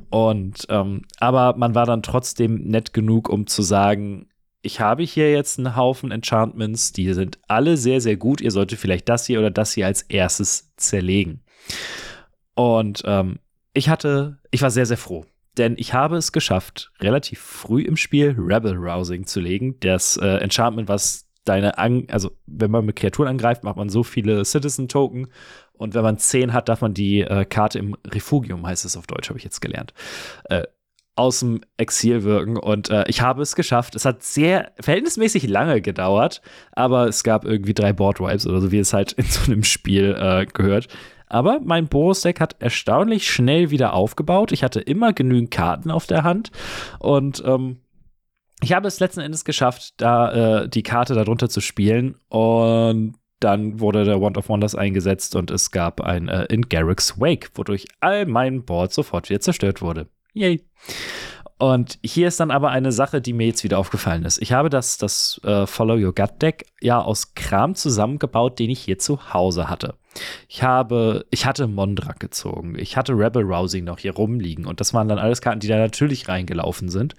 Und 0.08 0.66
ähm, 0.68 1.02
aber 1.18 1.56
man 1.56 1.74
war 1.74 1.84
dann 1.84 2.04
trotzdem 2.04 2.62
nett 2.62 2.92
genug, 2.92 3.28
um 3.28 3.48
zu 3.48 3.62
sagen, 3.62 4.28
ich 4.62 4.78
habe 4.78 5.02
hier 5.02 5.32
jetzt 5.32 5.58
einen 5.58 5.74
Haufen 5.74 6.12
Enchantments, 6.12 6.92
die 6.92 7.12
sind 7.12 7.40
alle 7.48 7.76
sehr, 7.76 8.00
sehr 8.00 8.16
gut. 8.16 8.40
Ihr 8.40 8.52
solltet 8.52 8.78
vielleicht 8.78 9.08
das 9.08 9.26
hier 9.26 9.40
oder 9.40 9.50
das 9.50 9.72
hier 9.72 9.86
als 9.86 10.02
erstes 10.02 10.72
zerlegen. 10.76 11.42
Und 12.54 13.02
ähm, 13.04 13.40
ich 13.72 13.88
hatte, 13.88 14.38
ich 14.52 14.62
war 14.62 14.70
sehr, 14.70 14.86
sehr 14.86 14.96
froh. 14.96 15.26
Denn 15.56 15.74
ich 15.78 15.94
habe 15.94 16.16
es 16.16 16.32
geschafft, 16.32 16.90
relativ 17.00 17.40
früh 17.40 17.82
im 17.82 17.96
Spiel 17.96 18.34
Rebel 18.38 18.76
Rousing 18.76 19.26
zu 19.26 19.40
legen. 19.40 19.76
Das 19.80 20.16
äh, 20.16 20.38
Enchantment, 20.38 20.88
was 20.88 21.28
deine, 21.44 21.78
An 21.78 22.06
also 22.10 22.30
wenn 22.46 22.70
man 22.70 22.84
mit 22.84 22.96
Kreaturen 22.96 23.28
angreift, 23.28 23.64
macht 23.64 23.76
man 23.76 23.88
so 23.88 24.02
viele 24.02 24.44
Citizen-Token. 24.44 25.28
Und 25.72 25.94
wenn 25.94 26.02
man 26.02 26.18
zehn 26.18 26.52
hat, 26.52 26.68
darf 26.68 26.80
man 26.80 26.94
die 26.94 27.20
äh, 27.20 27.44
Karte 27.44 27.78
im 27.78 27.96
Refugium, 28.06 28.66
heißt 28.66 28.84
es 28.84 28.96
auf 28.96 29.06
Deutsch, 29.06 29.28
habe 29.28 29.38
ich 29.38 29.44
jetzt 29.44 29.60
gelernt, 29.60 29.92
äh, 30.44 30.62
aus 31.16 31.40
dem 31.40 31.60
Exil 31.76 32.24
wirken. 32.24 32.56
Und 32.56 32.90
äh, 32.90 33.04
ich 33.08 33.20
habe 33.20 33.42
es 33.42 33.54
geschafft. 33.54 33.94
Es 33.94 34.04
hat 34.04 34.22
sehr 34.22 34.72
verhältnismäßig 34.80 35.46
lange 35.48 35.80
gedauert, 35.80 36.42
aber 36.72 37.06
es 37.06 37.22
gab 37.22 37.44
irgendwie 37.44 37.74
drei 37.74 37.92
Boardwipes 37.92 38.46
oder 38.46 38.60
so, 38.60 38.72
wie 38.72 38.78
es 38.78 38.92
halt 38.92 39.12
in 39.12 39.24
so 39.24 39.50
einem 39.50 39.64
Spiel 39.64 40.16
äh, 40.18 40.46
gehört. 40.46 40.88
Aber 41.34 41.58
mein 41.64 41.88
Boros-Deck 41.88 42.38
hat 42.38 42.54
erstaunlich 42.60 43.28
schnell 43.28 43.72
wieder 43.72 43.92
aufgebaut. 43.92 44.52
Ich 44.52 44.62
hatte 44.62 44.78
immer 44.78 45.12
genügend 45.12 45.50
Karten 45.50 45.90
auf 45.90 46.06
der 46.06 46.22
Hand 46.22 46.52
und 47.00 47.42
ähm, 47.44 47.80
ich 48.62 48.72
habe 48.72 48.86
es 48.86 49.00
letzten 49.00 49.18
Endes 49.18 49.44
geschafft, 49.44 49.94
da 49.96 50.62
äh, 50.62 50.68
die 50.68 50.84
Karte 50.84 51.14
darunter 51.14 51.48
zu 51.48 51.60
spielen 51.60 52.14
und 52.28 53.16
dann 53.40 53.80
wurde 53.80 54.04
der 54.04 54.20
Wand 54.20 54.38
of 54.38 54.48
Wonders 54.48 54.76
eingesetzt 54.76 55.34
und 55.34 55.50
es 55.50 55.72
gab 55.72 56.00
ein 56.00 56.28
äh, 56.28 56.44
in 56.44 56.68
Garrick's 56.68 57.18
Wake, 57.18 57.50
wodurch 57.54 57.88
all 57.98 58.26
mein 58.26 58.64
Board 58.64 58.92
sofort 58.92 59.28
wieder 59.28 59.40
zerstört 59.40 59.82
wurde. 59.82 60.06
Yay. 60.34 60.62
Und 61.56 61.98
hier 62.04 62.26
ist 62.26 62.40
dann 62.40 62.50
aber 62.50 62.70
eine 62.70 62.90
Sache, 62.90 63.20
die 63.20 63.32
mir 63.32 63.46
jetzt 63.46 63.62
wieder 63.62 63.78
aufgefallen 63.78 64.24
ist. 64.24 64.42
Ich 64.42 64.52
habe 64.52 64.70
das, 64.70 64.98
das 64.98 65.40
äh, 65.44 65.66
Follow 65.66 65.94
Your 65.94 66.12
Gut 66.12 66.42
Deck 66.42 66.66
ja 66.80 67.00
aus 67.00 67.34
Kram 67.34 67.76
zusammengebaut, 67.76 68.58
den 68.58 68.70
ich 68.70 68.80
hier 68.80 68.98
zu 68.98 69.32
Hause 69.32 69.68
hatte. 69.68 69.94
Ich 70.48 70.64
habe, 70.64 71.26
ich 71.30 71.46
hatte 71.46 71.68
Mondrak 71.68 72.18
gezogen. 72.18 72.76
Ich 72.76 72.96
hatte 72.96 73.12
Rebel 73.12 73.44
Rousing 73.44 73.84
noch 73.84 74.00
hier 74.00 74.14
rumliegen. 74.14 74.66
Und 74.66 74.80
das 74.80 74.94
waren 74.94 75.08
dann 75.08 75.18
alles 75.18 75.40
Karten, 75.40 75.60
die 75.60 75.68
da 75.68 75.76
natürlich 75.76 76.28
reingelaufen 76.28 76.88
sind, 76.88 77.14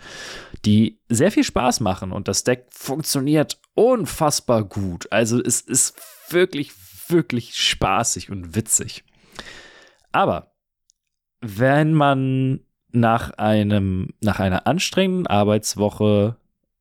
die 0.66 1.00
sehr 1.08 1.32
viel 1.32 1.46
Spaß 1.46 1.80
machen. 1.80 2.12
Und 2.12 2.28
das 2.28 2.44
Deck 2.44 2.68
funktioniert 2.72 3.60
unfassbar 3.74 4.66
gut. 4.66 5.10
Also 5.12 5.42
es 5.42 5.62
ist 5.62 5.98
wirklich, 6.30 6.74
wirklich 7.08 7.56
spaßig 7.56 8.30
und 8.32 8.54
witzig. 8.56 9.06
Aber 10.12 10.52
wenn 11.42 11.94
man 11.94 12.62
nach 12.96 13.32
einem, 13.32 14.14
nach 14.22 14.40
einer 14.40 14.68
anstrengenden 14.68 15.28
Arbeitswoche 15.28 16.36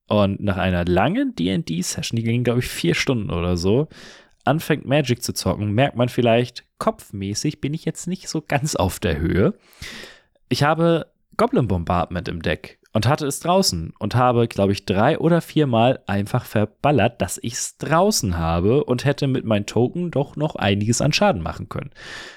und 0.08 0.40
nach 0.40 0.56
einer 0.56 0.84
langen 0.84 1.34
D&D-Session, 1.34 2.16
die 2.16 2.22
ging, 2.22 2.44
glaube 2.44 2.60
ich, 2.60 2.68
vier 2.68 2.94
Stunden 2.94 3.30
oder 3.30 3.56
so, 3.56 3.88
anfängt 4.44 4.86
Magic 4.86 5.22
zu 5.22 5.32
zocken, 5.32 5.72
merkt 5.72 5.96
man 5.96 6.08
vielleicht, 6.08 6.64
kopfmäßig 6.78 7.60
bin 7.60 7.74
ich 7.74 7.84
jetzt 7.84 8.06
nicht 8.06 8.28
so 8.28 8.42
ganz 8.46 8.76
auf 8.76 9.00
der 9.00 9.18
Höhe. 9.18 9.54
Ich 10.48 10.62
habe 10.62 11.06
Goblin 11.36 11.68
Bombardment 11.68 12.28
im 12.28 12.42
Deck 12.42 12.78
und 12.92 13.08
hatte 13.08 13.26
es 13.26 13.40
draußen 13.40 13.92
und 13.98 14.14
habe, 14.14 14.46
glaube 14.46 14.72
ich, 14.72 14.86
drei 14.86 15.18
oder 15.18 15.40
viermal 15.40 16.00
einfach 16.06 16.44
verballert, 16.44 17.20
dass 17.20 17.40
ich 17.42 17.54
es 17.54 17.76
draußen 17.78 18.38
habe 18.38 18.84
und 18.84 19.04
hätte 19.04 19.26
mit 19.26 19.44
meinen 19.44 19.66
Token 19.66 20.10
doch 20.10 20.36
noch 20.36 20.54
einiges 20.54 21.00
an 21.00 21.12
Schaden 21.12 21.42
machen 21.42 21.68
können. 21.68 21.90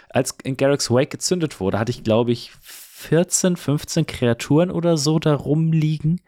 Als 0.10 0.36
in 0.44 0.58
Garrick's 0.58 0.90
Wake 0.90 1.12
gezündet 1.12 1.60
wurde, 1.60 1.78
hatte 1.78 1.92
ich, 1.92 2.04
glaube 2.04 2.32
ich, 2.32 2.54
14, 2.98 3.58
15 3.58 4.08
Kreaturen 4.08 4.72
oder 4.72 4.98
so 4.98 5.20
da 5.20 5.36
rumliegen. 5.36 6.20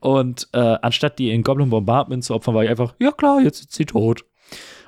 Und 0.00 0.48
äh, 0.54 0.58
anstatt 0.80 1.18
die 1.18 1.30
in 1.30 1.42
Goblin 1.42 1.68
Bombardment 1.68 2.24
zu 2.24 2.34
opfern, 2.34 2.54
war 2.54 2.64
ich 2.64 2.70
einfach, 2.70 2.94
ja 2.98 3.12
klar, 3.12 3.42
jetzt 3.42 3.60
ist 3.60 3.72
sie 3.74 3.84
tot. 3.84 4.24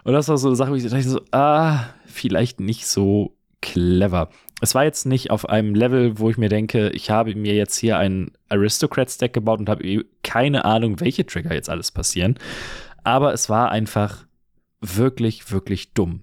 Und 0.04 0.14
das 0.14 0.28
war 0.28 0.38
so 0.38 0.48
eine 0.48 0.56
Sache, 0.56 0.70
wo 0.70 0.74
ich 0.74 0.84
dachte 0.84 1.02
so, 1.02 1.20
ah, 1.30 1.90
vielleicht 2.06 2.60
nicht 2.60 2.86
so 2.86 3.36
clever. 3.60 4.30
Es 4.62 4.74
war 4.74 4.84
jetzt 4.84 5.04
nicht 5.04 5.30
auf 5.30 5.46
einem 5.46 5.74
Level, 5.74 6.18
wo 6.18 6.30
ich 6.30 6.38
mir 6.38 6.48
denke, 6.48 6.88
ich 6.90 7.10
habe 7.10 7.34
mir 7.34 7.54
jetzt 7.54 7.76
hier 7.76 7.98
ein 7.98 8.32
Aristocrats-Deck 8.48 9.34
gebaut 9.34 9.60
und 9.60 9.68
habe 9.68 9.84
eh 9.84 10.04
keine 10.22 10.64
Ahnung, 10.64 10.98
welche 10.98 11.26
Trigger 11.26 11.52
jetzt 11.52 11.68
alles 11.68 11.92
passieren. 11.92 12.38
Aber 13.04 13.34
es 13.34 13.50
war 13.50 13.70
einfach 13.70 14.26
wirklich, 14.80 15.52
wirklich 15.52 15.92
dumm. 15.92 16.22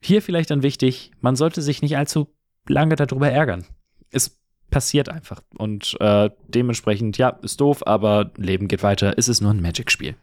Hier 0.00 0.22
vielleicht 0.22 0.50
dann 0.52 0.62
wichtig, 0.62 1.10
man 1.20 1.34
sollte 1.34 1.60
sich 1.60 1.82
nicht 1.82 1.96
allzu 1.96 2.28
lange 2.68 2.94
darüber 2.94 3.28
ärgern 3.28 3.64
es 4.10 4.38
passiert 4.70 5.08
einfach. 5.08 5.42
Und 5.56 5.96
äh, 6.00 6.30
dementsprechend, 6.46 7.18
ja, 7.18 7.30
ist 7.42 7.60
doof, 7.60 7.86
aber 7.86 8.30
Leben 8.36 8.68
geht 8.68 8.82
weiter. 8.82 9.14
Es 9.16 9.28
ist 9.28 9.40
nur 9.40 9.52
ein 9.52 9.62
Magic-Spiel. 9.62 10.14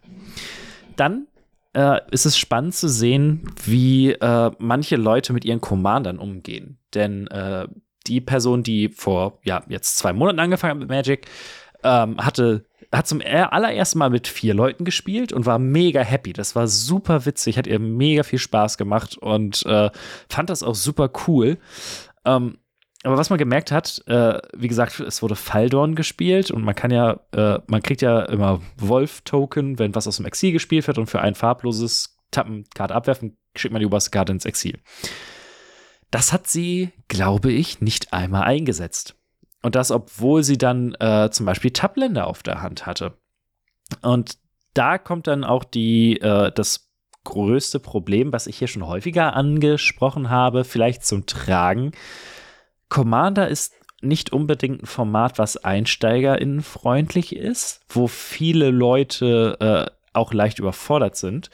Dann 0.96 1.27
äh, 1.74 2.00
ist 2.12 2.25
es 2.25 2.38
spannend 2.38 2.75
zu 2.75 2.88
sehen, 2.88 3.51
wie 3.65 4.12
äh, 4.12 4.51
manche 4.60 4.96
Leute 4.96 5.34
mit 5.34 5.46
ihren 5.46 5.62
Commandern 5.62 6.20
umgehen. 6.20 6.77
Denn 6.94 7.27
äh, 7.27 7.68
die 8.08 8.22
Person, 8.22 8.63
die 8.63 8.89
vor, 8.89 9.39
ja, 9.44 9.63
jetzt 9.68 9.98
zwei 9.98 10.13
Monaten 10.13 10.39
angefangen 10.39 10.72
hat 10.72 10.80
mit 10.80 10.89
Magic, 10.89 11.27
ähm, 11.84 12.18
hatte 12.18 12.65
hat 12.94 13.08
zum 13.08 13.22
allerersten 13.22 14.00
Mal 14.00 14.10
mit 14.10 14.27
vier 14.27 14.54
Leuten 14.54 14.86
gespielt 14.86 15.34
und 15.34 15.46
war 15.46 15.60
mega 15.60 16.01
happy. 16.01 16.32
Das 16.32 16.56
war 16.56 16.68
super 16.68 17.25
witzig, 17.25 17.58
hat 17.58 17.68
ihr 17.68 17.80
mega 17.80 18.24
viel 18.24 18.39
Spaß 18.39 18.77
gemacht 18.77 19.18
und 19.18 19.65
äh, 19.65 19.89
fand 20.30 20.50
das 20.50 20.63
auch 20.63 20.75
super 20.75 21.12
cool. 21.27 21.58
Ähm, 22.24 22.58
aber 23.06 23.18
was 23.18 23.30
man 23.30 23.38
gemerkt 23.38 23.72
hat, 23.72 24.02
äh, 24.08 24.40
wie 24.56 24.68
gesagt, 24.68 25.00
es 25.00 25.22
wurde 25.22 25.36
Faldorn 25.36 25.96
gespielt 25.96 26.50
und 26.50 26.64
man 26.64 26.74
kann 26.74 26.90
ja, 26.92 27.20
äh, 27.34 27.60
man 27.68 27.84
kriegt 27.84 28.02
ja 28.02 28.24
immer 28.24 28.62
Wolf-Token, 28.78 29.78
wenn 29.78 29.94
was 29.94 30.08
aus 30.08 30.18
dem 30.18 30.26
Exil 30.26 30.52
gespielt 30.52 30.88
wird 30.88 30.98
und 30.98 31.08
für 31.08 31.22
ein 31.22 31.36
farbloses 31.36 32.18
Tappen, 32.32 32.66
Karte 32.74 32.96
abwerfen, 32.96 33.38
schickt 33.56 33.72
man 33.72 33.80
die 33.80 33.86
oberste 33.86 34.10
Karte 34.10 34.32
ins 34.32 34.46
Exil. 34.46 34.80
Das 36.10 36.34
hat 36.34 36.48
sie, 36.48 36.92
glaube 37.08 37.52
ich, 37.52 37.80
nicht 37.80 38.12
einmal 38.12 38.44
eingesetzt. 38.44 39.16
Und 39.62 39.76
das, 39.76 39.92
obwohl 39.92 40.44
sie 40.44 40.58
dann 40.58 40.96
äh, 40.96 41.30
zum 41.32 41.46
Beispiel 41.46 41.72
Tabländer 41.72 42.28
auf 42.28 42.42
der 42.42 42.62
Hand 42.62 42.86
hatte. 42.86 43.14
Und 44.02 44.38
da 44.74 44.98
kommt 44.98 45.28
dann 45.28 45.44
auch 45.44 45.64
die, 45.64 46.20
äh, 46.22 46.52
das 46.52 46.90
größte 47.24 47.80
Problem, 47.80 48.34
was 48.34 48.48
ich 48.48 48.58
hier 48.58 48.68
schon 48.68 48.86
häufiger 48.88 49.36
angesprochen 49.36 50.30
habe, 50.30 50.64
vielleicht 50.64 51.06
zum 51.06 51.26
Tragen 51.26 51.92
Commander 52.89 53.48
ist 53.48 53.74
nicht 54.01 54.32
unbedingt 54.34 54.84
ein 54.84 54.88
Format, 54.88 55.38
was 55.38 55.63
EinsteigerInnen 55.63 56.62
freundlich 56.62 57.36
ist, 57.36 57.82
wo 57.89 58.08
viele 58.08 58.70
Leute 58.70 59.58
äh, 59.60 59.92
auch 60.13 60.34
leicht 60.34 60.60
überfordert 60.60 61.15
sind. 61.15 61.50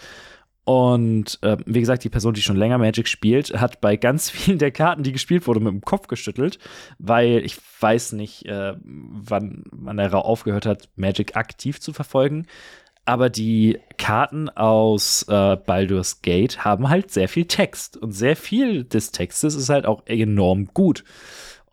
Und 0.63 1.39
äh, 1.41 1.57
wie 1.65 1.79
gesagt, 1.79 2.03
die 2.03 2.09
Person, 2.09 2.33
die 2.33 2.41
schon 2.41 2.55
länger 2.55 2.77
Magic 2.77 3.07
spielt, 3.07 3.59
hat 3.59 3.81
bei 3.81 3.95
ganz 3.97 4.29
vielen 4.29 4.59
der 4.59 4.71
Karten, 4.71 5.03
die 5.03 5.11
gespielt 5.11 5.47
wurden, 5.47 5.63
mit 5.63 5.73
dem 5.73 5.81
Kopf 5.81 6.07
geschüttelt, 6.07 6.59
weil 6.99 7.43
ich 7.43 7.57
weiß 7.79 8.13
nicht, 8.13 8.45
äh, 8.45 8.75
wann 8.83 9.63
man 9.71 9.97
da 9.97 10.11
aufgehört 10.11 10.65
hat, 10.65 10.89
Magic 10.95 11.35
aktiv 11.35 11.79
zu 11.79 11.93
verfolgen. 11.93 12.45
Aber 13.05 13.29
die 13.29 13.79
Karten 13.97 14.49
aus 14.49 15.25
äh, 15.27 15.57
Baldur's 15.57 16.21
Gate 16.21 16.63
haben 16.63 16.89
halt 16.89 17.11
sehr 17.11 17.27
viel 17.27 17.45
Text. 17.45 17.97
Und 17.97 18.11
sehr 18.11 18.35
viel 18.35 18.83
des 18.83 19.11
Textes 19.11 19.55
ist 19.55 19.69
halt 19.69 19.85
auch 19.85 20.03
enorm 20.05 20.67
gut. 20.73 21.03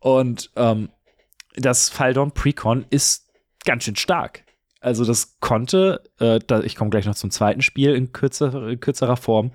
Und 0.00 0.50
ähm, 0.56 0.90
das 1.54 1.88
Faldorn 1.88 2.32
Precon 2.32 2.86
ist 2.90 3.28
ganz 3.64 3.84
schön 3.84 3.96
stark. 3.96 4.44
Also 4.80 5.04
das 5.04 5.38
konnte, 5.40 6.02
äh, 6.20 6.38
da, 6.46 6.60
ich 6.60 6.76
komme 6.76 6.90
gleich 6.90 7.06
noch 7.06 7.16
zum 7.16 7.30
zweiten 7.30 7.62
Spiel 7.62 7.94
in, 7.94 8.12
kürzer, 8.12 8.76
kürzerer 8.76 9.16
Form, 9.16 9.52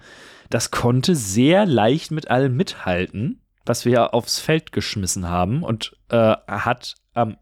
das 0.49 0.69
konnte 0.69 1.15
sehr 1.15 1.65
leicht 1.65 2.11
mit 2.11 2.29
allem 2.29 2.55
mithalten, 2.57 3.41
was 3.65 3.85
wir 3.85 4.13
aufs 4.13 4.39
Feld 4.39 4.73
geschmissen 4.73 5.29
haben 5.29 5.63
und 5.63 5.97
äh, 6.09 6.35
hat 6.47 6.95
am 7.13 7.37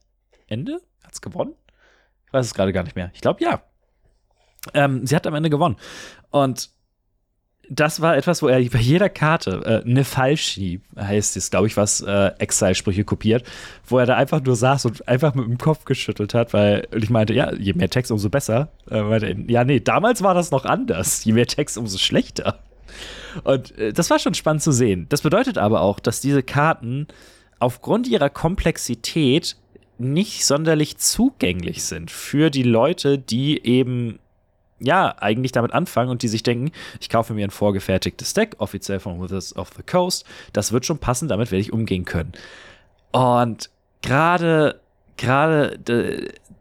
Ende, 0.47 0.79
hat 1.03 1.13
es 1.13 1.21
gewonnen? 1.21 1.55
Ich 2.27 2.33
weiß 2.33 2.45
es 2.45 2.53
gerade 2.53 2.71
gar 2.71 2.83
nicht 2.83 2.95
mehr. 2.95 3.09
Ich 3.13 3.21
glaube, 3.21 3.43
ja. 3.43 3.63
Ähm, 4.73 5.05
sie 5.05 5.15
hat 5.15 5.27
am 5.27 5.35
Ende 5.35 5.49
gewonnen. 5.49 5.75
Und 6.29 6.69
das 7.73 8.01
war 8.01 8.17
etwas, 8.17 8.41
wo 8.41 8.49
er 8.49 8.61
bei 8.69 8.79
jeder 8.79 9.07
Karte, 9.07 9.83
äh, 9.85 9.89
ne 9.89 10.03
Falschi 10.03 10.81
heißt 10.99 11.37
es, 11.37 11.51
glaube 11.51 11.67
ich, 11.67 11.77
was 11.77 12.01
äh, 12.01 12.31
Exile-Sprüche 12.37 13.05
kopiert, 13.05 13.45
wo 13.87 13.97
er 13.97 14.05
da 14.05 14.17
einfach 14.17 14.43
nur 14.43 14.57
saß 14.57 14.85
und 14.85 15.07
einfach 15.07 15.35
mit 15.35 15.45
dem 15.45 15.57
Kopf 15.57 15.85
geschüttelt 15.85 16.33
hat, 16.33 16.53
weil 16.53 16.85
ich 16.93 17.09
meinte, 17.09 17.33
ja, 17.33 17.53
je 17.53 17.71
mehr 17.73 17.89
Text, 17.89 18.11
umso 18.11 18.29
besser. 18.29 18.69
Äh, 18.89 19.01
meinte, 19.03 19.35
ja, 19.47 19.63
nee, 19.63 19.79
damals 19.79 20.21
war 20.21 20.33
das 20.33 20.51
noch 20.51 20.65
anders. 20.65 21.23
Je 21.23 21.31
mehr 21.31 21.47
Text, 21.47 21.77
umso 21.77 21.97
schlechter. 21.97 22.59
Und 23.45 23.77
äh, 23.77 23.93
das 23.93 24.09
war 24.09 24.19
schon 24.19 24.33
spannend 24.33 24.63
zu 24.63 24.73
sehen. 24.73 25.05
Das 25.07 25.21
bedeutet 25.21 25.57
aber 25.57 25.81
auch, 25.81 26.01
dass 26.01 26.19
diese 26.19 26.43
Karten 26.43 27.07
aufgrund 27.59 28.07
ihrer 28.07 28.29
Komplexität 28.29 29.55
nicht 29.97 30.45
sonderlich 30.45 30.97
zugänglich 30.97 31.83
sind 31.83 32.11
für 32.11 32.49
die 32.49 32.63
Leute, 32.63 33.17
die 33.17 33.63
eben 33.65 34.19
ja, 34.81 35.15
eigentlich 35.19 35.51
damit 35.51 35.73
anfangen 35.73 36.09
und 36.09 36.23
die 36.23 36.27
sich 36.27 36.43
denken, 36.43 36.71
ich 36.99 37.09
kaufe 37.09 37.33
mir 37.33 37.45
ein 37.45 37.51
vorgefertigtes 37.51 38.33
Deck, 38.33 38.55
offiziell 38.57 38.99
von 38.99 39.21
Wizards 39.21 39.55
of 39.55 39.69
the 39.77 39.83
Coast, 39.83 40.25
das 40.53 40.71
wird 40.71 40.85
schon 40.85 40.97
passen, 40.97 41.27
damit 41.27 41.51
werde 41.51 41.61
ich 41.61 41.73
umgehen 41.73 42.05
können. 42.05 42.33
Und 43.11 43.69
gerade, 44.01 44.79
gerade 45.17 45.79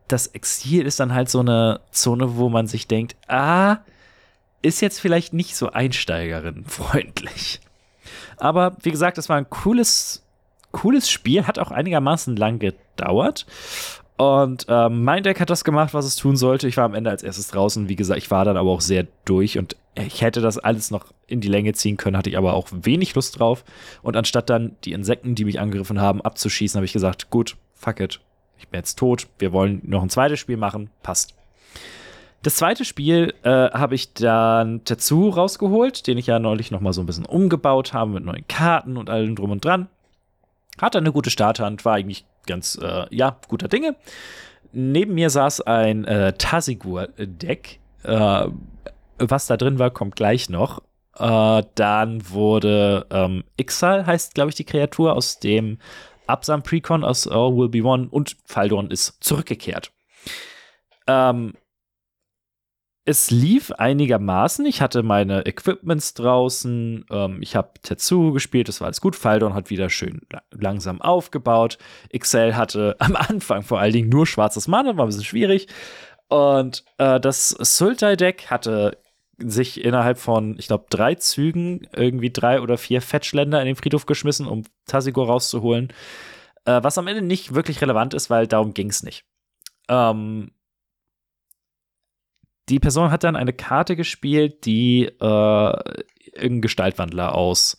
das 0.09 0.27
Exil 0.29 0.87
ist 0.87 1.01
dann 1.01 1.15
halt 1.15 1.31
so 1.31 1.41
eine 1.41 1.81
Zone, 1.91 2.37
wo 2.37 2.49
man 2.49 2.67
sich 2.67 2.87
denkt, 2.87 3.17
ah, 3.29 3.79
ist 4.63 4.81
jetzt 4.81 5.01
vielleicht 5.01 5.33
nicht 5.33 5.57
so 5.57 5.71
Einsteigerin 5.71 6.65
freundlich. 6.67 7.61
Aber 8.37 8.77
wie 8.83 8.91
gesagt, 8.91 9.19
es 9.19 9.29
war 9.29 9.37
ein 9.37 9.49
cooles, 9.49 10.23
cooles 10.73 11.11
Spiel, 11.11 11.47
hat 11.47 11.59
auch 11.59 11.71
einigermaßen 11.71 12.37
lang 12.37 12.59
gedauert. 12.59 13.47
Und 14.21 14.67
ähm, 14.69 15.03
mein 15.03 15.23
Deck 15.23 15.41
hat 15.41 15.49
das 15.49 15.65
gemacht, 15.65 15.95
was 15.95 16.05
es 16.05 16.15
tun 16.15 16.37
sollte. 16.37 16.69
Ich 16.69 16.77
war 16.77 16.85
am 16.85 16.93
Ende 16.93 17.09
als 17.09 17.23
erstes 17.23 17.49
draußen. 17.49 17.89
Wie 17.89 17.97
gesagt, 17.97 18.19
ich 18.19 18.31
war 18.31 18.45
dann 18.45 18.59
aber 18.59 18.69
auch 18.69 18.83
sehr 18.83 19.07
durch 19.25 19.57
und 19.57 19.77
ich 19.95 20.21
hätte 20.21 20.43
das 20.43 20.59
alles 20.59 20.91
noch 20.91 21.07
in 21.27 21.41
die 21.41 21.49
Länge 21.49 21.73
ziehen 21.73 21.97
können, 21.97 22.19
hatte 22.19 22.29
ich 22.29 22.37
aber 22.37 22.53
auch 22.53 22.69
wenig 22.71 23.15
Lust 23.15 23.39
drauf. 23.39 23.65
Und 24.03 24.19
anstatt 24.19 24.51
dann 24.51 24.77
die 24.85 24.93
Insekten, 24.93 25.37
die 25.37 25.47
mich 25.47 25.59
angegriffen 25.59 26.03
haben, 26.03 26.21
abzuschießen, 26.21 26.77
habe 26.77 26.85
ich 26.85 26.93
gesagt, 26.93 27.31
gut, 27.31 27.57
fuck 27.73 27.99
it. 28.01 28.21
Ich 28.59 28.69
bin 28.69 28.81
jetzt 28.81 28.99
tot. 28.99 29.27
Wir 29.39 29.55
wollen 29.55 29.81
noch 29.85 30.03
ein 30.03 30.11
zweites 30.11 30.39
Spiel 30.39 30.59
machen. 30.59 30.91
Passt. 31.03 31.35
Das 32.43 32.57
zweite 32.57 32.85
Spiel 32.85 33.33
äh, 33.43 33.71
habe 33.71 33.95
ich 33.95 34.13
dann 34.13 34.85
Tetsu 34.85 35.31
rausgeholt, 35.31 36.07
den 36.07 36.19
ich 36.19 36.27
ja 36.27 36.39
neulich 36.39 36.71
noch 36.71 36.83
mal 36.83 36.93
so 36.93 37.01
ein 37.01 37.07
bisschen 37.07 37.25
umgebaut 37.25 37.95
habe 37.95 38.11
mit 38.11 38.27
neuen 38.27 38.47
Karten 38.49 38.99
und 38.99 39.09
allem 39.09 39.35
drum 39.35 39.51
und 39.51 39.65
dran. 39.65 39.89
Hatte 40.79 40.99
eine 40.99 41.11
gute 41.11 41.31
Starthand, 41.31 41.87
war 41.87 41.95
eigentlich 41.95 42.27
ganz, 42.51 42.79
äh, 42.81 43.07
ja, 43.11 43.39
guter 43.49 43.69
Dinge. 43.69 43.97
Neben 44.73 45.15
mir 45.15 45.31
saß 45.31 45.63
ein 45.63 46.05
äh, 46.05 46.33
Tasigur-Deck. 46.35 47.81
Äh, 48.03 48.47
was 49.19 49.47
da 49.47 49.57
drin 49.57 49.79
war, 49.79 49.91
kommt 49.91 50.17
gleich 50.17 50.49
noch. 50.49 50.83
Äh, 51.19 51.63
dann 51.75 52.31
wurde 52.31 53.07
ähm, 53.11 53.45
Ixal, 53.59 54.07
heißt, 54.07 54.35
glaube 54.35 54.51
ich, 54.51 54.55
die 54.55 54.65
Kreatur 54.65 55.15
aus 55.15 55.39
dem 55.39 55.79
Absam 56.27 56.63
Precon 56.63 57.05
aus 57.05 57.27
All 57.27 57.57
Will 57.57 57.69
Be 57.69 57.83
One 57.83 58.09
und 58.09 58.37
Faldorn 58.45 58.91
ist 58.91 59.23
zurückgekehrt. 59.23 59.91
Ähm, 61.07 61.55
es 63.11 63.31
lief 63.31 63.73
einigermaßen. 63.73 64.65
Ich 64.67 64.81
hatte 64.81 65.03
meine 65.03 65.45
Equipments 65.45 66.15
draußen. 66.15 67.05
Ähm, 67.11 67.43
ich 67.43 67.57
habe 67.57 67.71
Tetsu 67.83 68.33
gespielt, 68.33 68.69
das 68.69 68.81
war 68.81 68.87
alles 68.87 69.01
gut. 69.01 69.17
Faldon 69.17 69.55
hat 69.55 69.69
wieder 69.69 69.91
schön 69.91 70.23
langsam 70.53 71.03
aufgebaut. 71.03 71.79
Excel 72.11 72.57
hatte 72.57 72.97
am 73.01 73.17
Anfang 73.17 73.63
vor 73.63 73.81
allen 73.81 73.93
Dingen 73.93 74.09
nur 74.09 74.27
schwarzes 74.27 74.69
Mana, 74.69 74.97
war 74.97 75.05
ein 75.05 75.09
bisschen 75.09 75.25
schwierig. 75.25 75.67
Und 76.29 76.85
äh, 76.99 77.21
das 77.21 77.49
Sultai-Deck 77.49 78.47
hatte 78.51 78.97
sich 79.39 79.85
innerhalb 79.85 80.19
von, 80.19 80.57
ich 80.59 80.69
glaube, 80.69 80.87
drei 80.91 81.17
Zügen 81.17 81.89
irgendwie 81.95 82.31
drei 82.31 82.61
oder 82.61 82.79
vier 82.79 83.03
Fetchländer 83.03 83.61
in 83.61 83.67
den 83.67 83.77
Friedhof 83.77 84.07
geschmissen, 84.07 84.47
um 84.47 84.65
Tasigor 84.87 85.27
rauszuholen. 85.27 85.93
Äh, 86.65 86.81
was 86.83 86.99
am 86.99 87.09
Ende 87.09 87.23
nicht 87.23 87.55
wirklich 87.55 87.83
relevant 87.83 88.15
ist, 88.15 88.31
weil 88.31 88.47
darum 88.47 88.75
ging 88.75 88.91
es 88.91 89.03
nicht. 89.03 89.25
Ähm, 89.89 90.53
die 92.71 92.81
Person 92.81 93.11
hat 93.11 93.25
dann 93.25 93.37
eine 93.37 93.53
Karte 93.53 93.97
gespielt, 93.97 94.65
die 94.65 95.05
äh, 95.05 95.73
irgendein 96.33 96.63
Gestaltwandler 96.63 97.35
aus 97.35 97.77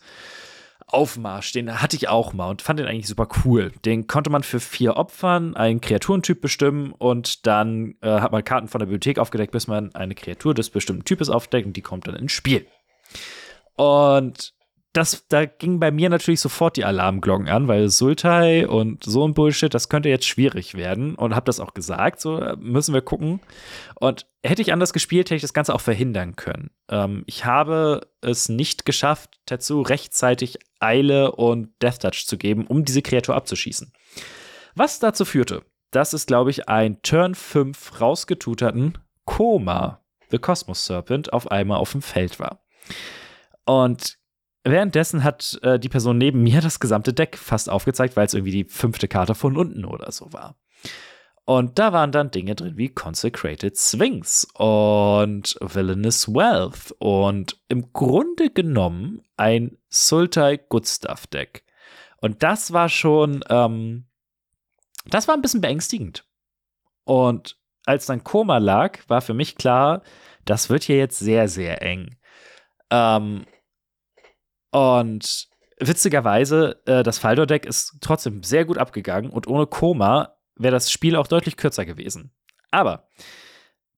Aufmarsch, 0.86 1.52
den 1.52 1.80
hatte 1.80 1.96
ich 1.96 2.08
auch 2.08 2.34
mal 2.34 2.50
und 2.50 2.60
fand 2.60 2.78
den 2.78 2.86
eigentlich 2.86 3.08
super 3.08 3.26
cool. 3.44 3.72
Den 3.86 4.06
konnte 4.06 4.28
man 4.28 4.42
für 4.42 4.60
vier 4.60 4.96
Opfern 4.96 5.56
einen 5.56 5.80
Kreaturentyp 5.80 6.42
bestimmen 6.42 6.92
und 6.92 7.46
dann 7.46 7.94
äh, 8.02 8.20
hat 8.20 8.30
man 8.30 8.44
Karten 8.44 8.68
von 8.68 8.78
der 8.78 8.86
Bibliothek 8.86 9.18
aufgedeckt, 9.18 9.52
bis 9.52 9.66
man 9.66 9.94
eine 9.94 10.14
Kreatur 10.14 10.52
des 10.52 10.68
bestimmten 10.68 11.04
Types 11.04 11.30
aufdeckt 11.30 11.66
und 11.66 11.76
die 11.76 11.82
kommt 11.82 12.06
dann 12.06 12.16
ins 12.16 12.32
Spiel. 12.32 12.66
Und 13.74 14.52
das, 14.92 15.26
da 15.28 15.46
ging 15.46 15.80
bei 15.80 15.90
mir 15.90 16.10
natürlich 16.10 16.40
sofort 16.40 16.76
die 16.76 16.84
Alarmglocken 16.84 17.48
an, 17.48 17.66
weil 17.66 17.88
Sultai 17.88 18.68
und 18.68 19.02
so 19.02 19.26
ein 19.26 19.32
Bullshit, 19.32 19.72
das 19.72 19.88
könnte 19.88 20.10
jetzt 20.10 20.26
schwierig 20.26 20.74
werden 20.74 21.14
und 21.14 21.34
habe 21.34 21.46
das 21.46 21.60
auch 21.60 21.72
gesagt, 21.72 22.20
so 22.20 22.40
müssen 22.58 22.92
wir 22.92 23.00
gucken. 23.00 23.40
Und 23.94 24.26
hätte 24.42 24.60
ich 24.60 24.72
anders 24.72 24.92
gespielt, 24.92 25.28
hätte 25.28 25.36
ich 25.36 25.42
das 25.42 25.54
Ganze 25.54 25.74
auch 25.74 25.80
verhindern 25.80 26.36
können. 26.36 26.70
Ähm, 26.90 27.24
ich 27.26 27.46
habe 27.46 28.06
es 28.20 28.50
nicht 28.50 28.84
geschafft, 28.84 29.30
Tetsu 29.46 29.80
rechtzeitig 29.80 30.58
Eile 30.78 31.32
und 31.32 31.70
Death 31.80 32.02
Touch 32.02 32.26
zu 32.26 32.36
geben, 32.36 32.66
um 32.66 32.84
diese 32.84 33.00
Kreatur 33.00 33.34
abzuschießen. 33.34 33.92
Was 34.74 34.98
dazu 34.98 35.24
führte, 35.24 35.62
dass 35.90 36.12
es, 36.12 36.26
glaube 36.26 36.50
ich, 36.50 36.68
ein 36.68 37.00
Turn 37.02 37.34
5 37.34 38.00
rausgetuterten 38.00 38.98
Koma, 39.24 40.02
The 40.30 40.38
Cosmos 40.38 40.84
Serpent, 40.84 41.32
auf 41.32 41.50
einmal 41.50 41.78
auf 41.78 41.92
dem 41.92 42.02
Feld 42.02 42.38
war. 42.40 42.62
Und 43.64 44.18
Währenddessen 44.64 45.24
hat 45.24 45.58
äh, 45.62 45.78
die 45.78 45.88
Person 45.88 46.18
neben 46.18 46.42
mir 46.42 46.60
das 46.60 46.78
gesamte 46.78 47.12
Deck 47.12 47.36
fast 47.36 47.68
aufgezeigt, 47.68 48.16
weil 48.16 48.26
es 48.26 48.34
irgendwie 48.34 48.52
die 48.52 48.64
fünfte 48.64 49.08
Karte 49.08 49.34
von 49.34 49.56
unten 49.56 49.84
oder 49.84 50.12
so 50.12 50.32
war. 50.32 50.56
Und 51.44 51.80
da 51.80 51.92
waren 51.92 52.12
dann 52.12 52.30
Dinge 52.30 52.54
drin 52.54 52.76
wie 52.76 52.88
Consecrated 52.88 53.76
Sphinx 53.76 54.46
und 54.54 55.56
Villainous 55.60 56.28
Wealth 56.28 56.94
und 57.00 57.60
im 57.68 57.92
Grunde 57.92 58.50
genommen 58.50 59.22
ein 59.36 59.76
Sultai 59.88 60.58
Good 60.58 60.86
Stuff 60.86 61.26
Deck. 61.26 61.64
Und 62.18 62.44
das 62.44 62.72
war 62.72 62.88
schon, 62.88 63.44
ähm, 63.48 64.06
das 65.06 65.26
war 65.26 65.34
ein 65.34 65.42
bisschen 65.42 65.60
beängstigend. 65.60 66.24
Und 67.02 67.58
als 67.84 68.06
dann 68.06 68.22
Koma 68.22 68.58
lag, 68.58 69.00
war 69.08 69.20
für 69.20 69.34
mich 69.34 69.56
klar, 69.56 70.02
das 70.44 70.70
wird 70.70 70.84
hier 70.84 70.96
jetzt 70.96 71.18
sehr, 71.18 71.48
sehr 71.48 71.82
eng. 71.82 72.16
Ähm, 72.90 73.46
und 74.72 75.48
witzigerweise, 75.78 76.80
äh, 76.86 77.02
das 77.02 77.18
Faldor-Deck 77.18 77.66
ist 77.66 77.98
trotzdem 78.00 78.42
sehr 78.42 78.64
gut 78.64 78.78
abgegangen 78.78 79.30
und 79.30 79.46
ohne 79.46 79.66
Koma 79.66 80.36
wäre 80.56 80.72
das 80.72 80.90
Spiel 80.90 81.16
auch 81.16 81.26
deutlich 81.26 81.56
kürzer 81.56 81.84
gewesen. 81.84 82.32
Aber 82.70 83.08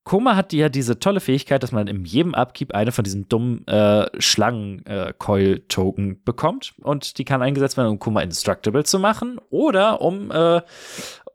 Koma 0.05 0.37
hat 0.37 0.53
ja 0.53 0.69
diese 0.69 0.99
tolle 0.99 1.21
Fähigkeit, 1.21 1.63
dass 1.63 1.73
man 1.73 1.87
in 1.87 2.05
jedem 2.05 2.35
Upkeep 2.35 2.75
eine 2.75 2.93
von 2.93 3.05
diesen 3.05 3.27
dummen 3.29 3.67
äh, 3.67 4.07
Schlangen-Coil-Token 4.19 6.13
äh, 6.13 6.17
bekommt. 6.23 6.75
Und 6.83 7.17
die 7.19 7.25
kann 7.25 7.41
eingesetzt 7.41 7.79
werden, 7.79 7.89
um 7.89 7.99
Koma 7.99 8.21
indestructible 8.21 8.85
zu 8.85 8.99
machen 8.99 9.41
oder 9.49 10.03
um, 10.03 10.31
äh, 10.31 10.61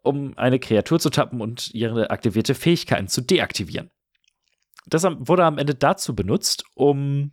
um 0.04 0.38
eine 0.38 0.60
Kreatur 0.60 0.99
zu 0.99 1.10
tappen 1.10 1.41
und 1.41 1.73
ihre 1.73 2.12
aktivierte 2.12 2.54
Fähigkeiten 2.54 3.08
zu 3.08 3.21
deaktivieren. 3.21 3.89
Das 4.86 5.04
wurde 5.04 5.45
am 5.45 5.58
Ende 5.58 5.73
dazu 5.73 6.15
benutzt, 6.15 6.63
um 6.75 7.32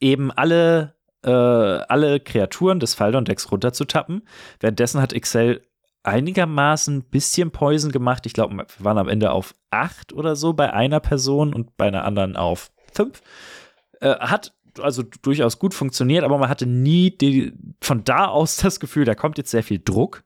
eben 0.00 0.30
alle, 0.30 0.94
äh, 1.24 1.30
alle 1.30 2.20
Kreaturen 2.20 2.80
des 2.80 2.94
Faldon-Decks 2.94 3.50
runterzutappen. 3.50 4.22
Währenddessen 4.60 5.00
hat 5.00 5.12
Excel 5.12 5.62
einigermaßen 6.02 6.98
ein 6.98 7.04
bisschen 7.04 7.50
Poison 7.50 7.92
gemacht. 7.92 8.26
Ich 8.26 8.32
glaube, 8.32 8.56
wir 8.56 8.66
waren 8.78 8.98
am 8.98 9.08
Ende 9.08 9.30
auf 9.30 9.54
acht 9.70 10.12
oder 10.12 10.36
so 10.36 10.52
bei 10.52 10.72
einer 10.72 11.00
Person 11.00 11.54
und 11.54 11.76
bei 11.76 11.86
einer 11.86 12.04
anderen 12.04 12.36
auf 12.36 12.72
fünf. 12.92 13.22
Äh, 14.00 14.16
hat 14.18 14.52
also 14.80 15.02
durchaus 15.02 15.58
gut 15.58 15.74
funktioniert, 15.74 16.24
aber 16.24 16.38
man 16.38 16.48
hatte 16.48 16.66
nie 16.66 17.10
die, 17.10 17.52
von 17.80 18.04
da 18.04 18.26
aus 18.26 18.56
das 18.56 18.80
Gefühl, 18.80 19.04
da 19.04 19.14
kommt 19.14 19.38
jetzt 19.38 19.50
sehr 19.50 19.62
viel 19.62 19.80
Druck. 19.82 20.24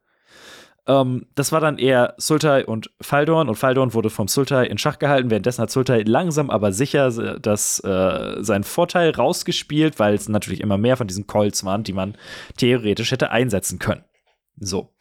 Ähm, 0.86 1.26
das 1.34 1.52
war 1.52 1.60
dann 1.60 1.78
eher 1.78 2.14
Sultai 2.16 2.64
und 2.64 2.90
Faldorn 3.00 3.48
und 3.48 3.56
Faldorn 3.56 3.92
wurde 3.92 4.10
vom 4.10 4.28
Sultai 4.28 4.66
in 4.66 4.78
Schach 4.78 4.98
gehalten. 4.98 5.30
Währenddessen 5.30 5.62
hat 5.62 5.70
Sultai 5.70 6.02
langsam 6.02 6.50
aber 6.50 6.72
sicher 6.72 7.38
das, 7.38 7.80
äh, 7.80 8.36
seinen 8.42 8.64
Vorteil 8.64 9.10
rausgespielt, 9.10 9.98
weil 9.98 10.14
es 10.14 10.28
natürlich 10.28 10.60
immer 10.60 10.78
mehr 10.78 10.96
von 10.96 11.08
diesen 11.08 11.26
Colts 11.26 11.64
waren, 11.64 11.82
die 11.82 11.92
man 11.92 12.16
theoretisch 12.56 13.10
hätte 13.10 13.30
einsetzen 13.30 13.78
können. 13.78 14.04
So. 14.58 14.94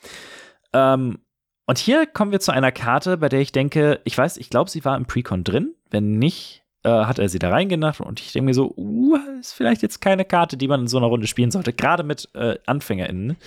Ähm, 0.73 1.19
und 1.67 1.77
hier 1.77 2.05
kommen 2.05 2.31
wir 2.31 2.39
zu 2.39 2.51
einer 2.51 2.71
Karte, 2.71 3.17
bei 3.17 3.29
der 3.29 3.39
ich 3.39 3.51
denke, 3.51 3.99
ich 4.03 4.17
weiß, 4.17 4.37
ich 4.37 4.49
glaube, 4.49 4.69
sie 4.69 4.85
war 4.85 4.97
im 4.97 5.05
Precon 5.05 5.43
drin. 5.43 5.73
Wenn 5.89 6.17
nicht, 6.17 6.63
äh, 6.83 6.89
hat 6.89 7.19
er 7.19 7.29
sie 7.29 7.39
da 7.39 7.49
reingedacht 7.49 8.01
und 8.01 8.19
ich 8.19 8.33
denke 8.33 8.45
mir 8.45 8.53
so, 8.53 8.73
uh, 8.75 9.17
ist 9.39 9.53
vielleicht 9.53 9.81
jetzt 9.81 10.01
keine 10.01 10.25
Karte, 10.25 10.57
die 10.57 10.67
man 10.67 10.81
in 10.81 10.87
so 10.87 10.97
einer 10.97 11.07
Runde 11.07 11.27
spielen 11.27 11.51
sollte, 11.51 11.73
gerade 11.73 12.03
mit 12.03 12.29
äh, 12.33 12.57
AnfängerInnen. 12.65 13.37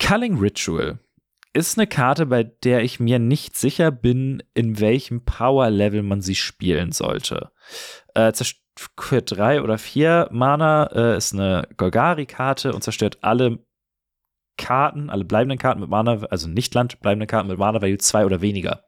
Culling 0.00 0.38
Ritual 0.38 0.98
ist 1.52 1.78
eine 1.78 1.86
Karte, 1.86 2.26
bei 2.26 2.44
der 2.44 2.82
ich 2.82 3.00
mir 3.00 3.18
nicht 3.18 3.56
sicher 3.56 3.90
bin, 3.90 4.42
in 4.54 4.78
welchem 4.78 5.24
Power-Level 5.24 6.02
man 6.02 6.20
sie 6.20 6.34
spielen 6.36 6.92
sollte. 6.92 7.50
Äh, 8.14 8.32
für 8.96 9.22
drei 9.22 9.62
oder 9.62 9.78
vier 9.78 10.28
Mana 10.30 10.86
äh, 10.94 11.16
ist 11.16 11.34
eine 11.34 11.68
Golgari-Karte 11.76 12.72
und 12.72 12.82
zerstört 12.82 13.18
alle 13.22 13.58
Karten, 14.56 15.10
alle 15.10 15.24
bleibenden 15.24 15.58
Karten 15.58 15.80
mit 15.80 15.90
Mana, 15.90 16.22
also 16.30 16.48
nicht 16.48 16.74
Land, 16.74 17.00
bleibende 17.00 17.26
Karten 17.26 17.48
mit 17.48 17.58
Mana, 17.58 17.80
Value 17.80 17.98
zwei 17.98 18.24
oder 18.24 18.40
weniger. 18.40 18.84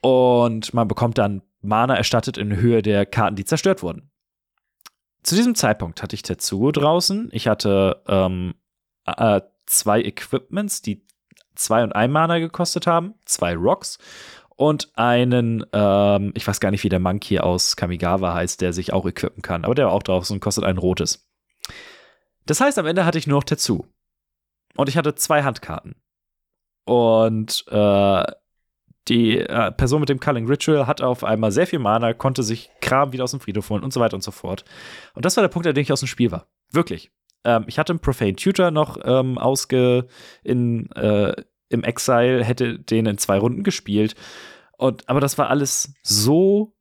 Und 0.00 0.74
man 0.74 0.88
bekommt 0.88 1.18
dann 1.18 1.42
Mana 1.60 1.96
erstattet 1.96 2.38
in 2.38 2.56
Höhe 2.56 2.82
der 2.82 3.06
Karten, 3.06 3.36
die 3.36 3.44
zerstört 3.44 3.82
wurden. 3.82 4.10
Zu 5.22 5.34
diesem 5.34 5.54
Zeitpunkt 5.54 6.02
hatte 6.02 6.14
ich 6.14 6.22
Tetsuo 6.22 6.70
draußen. 6.70 7.28
Ich 7.32 7.48
hatte 7.48 8.02
ähm, 8.06 8.54
äh, 9.06 9.40
zwei 9.66 10.00
Equipments, 10.00 10.82
die 10.82 11.04
zwei 11.56 11.82
und 11.82 11.94
ein 11.94 12.12
Mana 12.12 12.38
gekostet 12.38 12.86
haben, 12.86 13.14
zwei 13.24 13.54
Rocks 13.54 13.98
und 14.56 14.90
einen, 14.94 15.64
ähm, 15.72 16.32
ich 16.34 16.46
weiß 16.46 16.60
gar 16.60 16.70
nicht, 16.70 16.82
wie 16.82 16.88
der 16.88 17.00
Monkey 17.00 17.38
aus 17.38 17.76
Kamigawa 17.76 18.34
heißt, 18.34 18.60
der 18.60 18.72
sich 18.72 18.92
auch 18.92 19.06
equippen 19.06 19.42
kann, 19.42 19.64
aber 19.64 19.74
der 19.74 19.86
war 19.86 19.92
auch 19.92 20.02
draußen 20.02 20.34
und 20.34 20.40
kostet 20.40 20.64
ein 20.64 20.78
rotes. 20.78 21.28
Das 22.46 22.60
heißt, 22.60 22.78
am 22.78 22.86
Ende 22.86 23.04
hatte 23.04 23.18
ich 23.18 23.26
nur 23.26 23.38
noch 23.38 23.44
Tetsu. 23.44 23.84
Und 24.76 24.88
ich 24.88 24.96
hatte 24.96 25.14
zwei 25.14 25.42
Handkarten. 25.42 25.96
Und 26.84 27.64
äh, 27.68 28.24
die 29.08 29.38
äh, 29.38 29.72
Person 29.72 30.00
mit 30.00 30.08
dem 30.08 30.20
Culling 30.20 30.46
Ritual 30.46 30.86
hat 30.86 31.00
auf 31.00 31.24
einmal 31.24 31.52
sehr 31.52 31.66
viel 31.66 31.78
Mana, 31.78 32.12
konnte 32.12 32.42
sich 32.42 32.70
Kram 32.80 33.12
wieder 33.12 33.24
aus 33.24 33.30
dem 33.32 33.40
Friedhof 33.40 33.70
holen 33.70 33.82
und 33.82 33.92
so 33.92 34.00
weiter 34.00 34.14
und 34.14 34.22
so 34.22 34.30
fort. 34.30 34.64
Und 35.14 35.24
das 35.24 35.36
war 35.36 35.42
der 35.42 35.48
Punkt, 35.48 35.66
an 35.66 35.74
dem 35.74 35.82
ich 35.82 35.92
aus 35.92 36.00
dem 36.00 36.08
Spiel 36.08 36.30
war. 36.30 36.46
Wirklich. 36.70 37.10
Ähm, 37.46 37.64
ich 37.68 37.78
hatte 37.78 37.92
einen 37.92 38.00
Profane 38.00 38.36
Tutor 38.36 38.70
noch 38.70 38.98
ähm, 39.04 39.38
ausge 39.38 40.08
in, 40.42 40.90
äh, 40.92 41.34
im 41.68 41.84
Exile, 41.84 42.44
hätte 42.44 42.78
den 42.78 43.06
in 43.06 43.18
zwei 43.18 43.38
Runden 43.38 43.62
gespielt. 43.62 44.14
Und, 44.76 45.08
aber 45.08 45.20
das 45.20 45.38
war 45.38 45.48
alles 45.48 45.94
so 46.02 46.74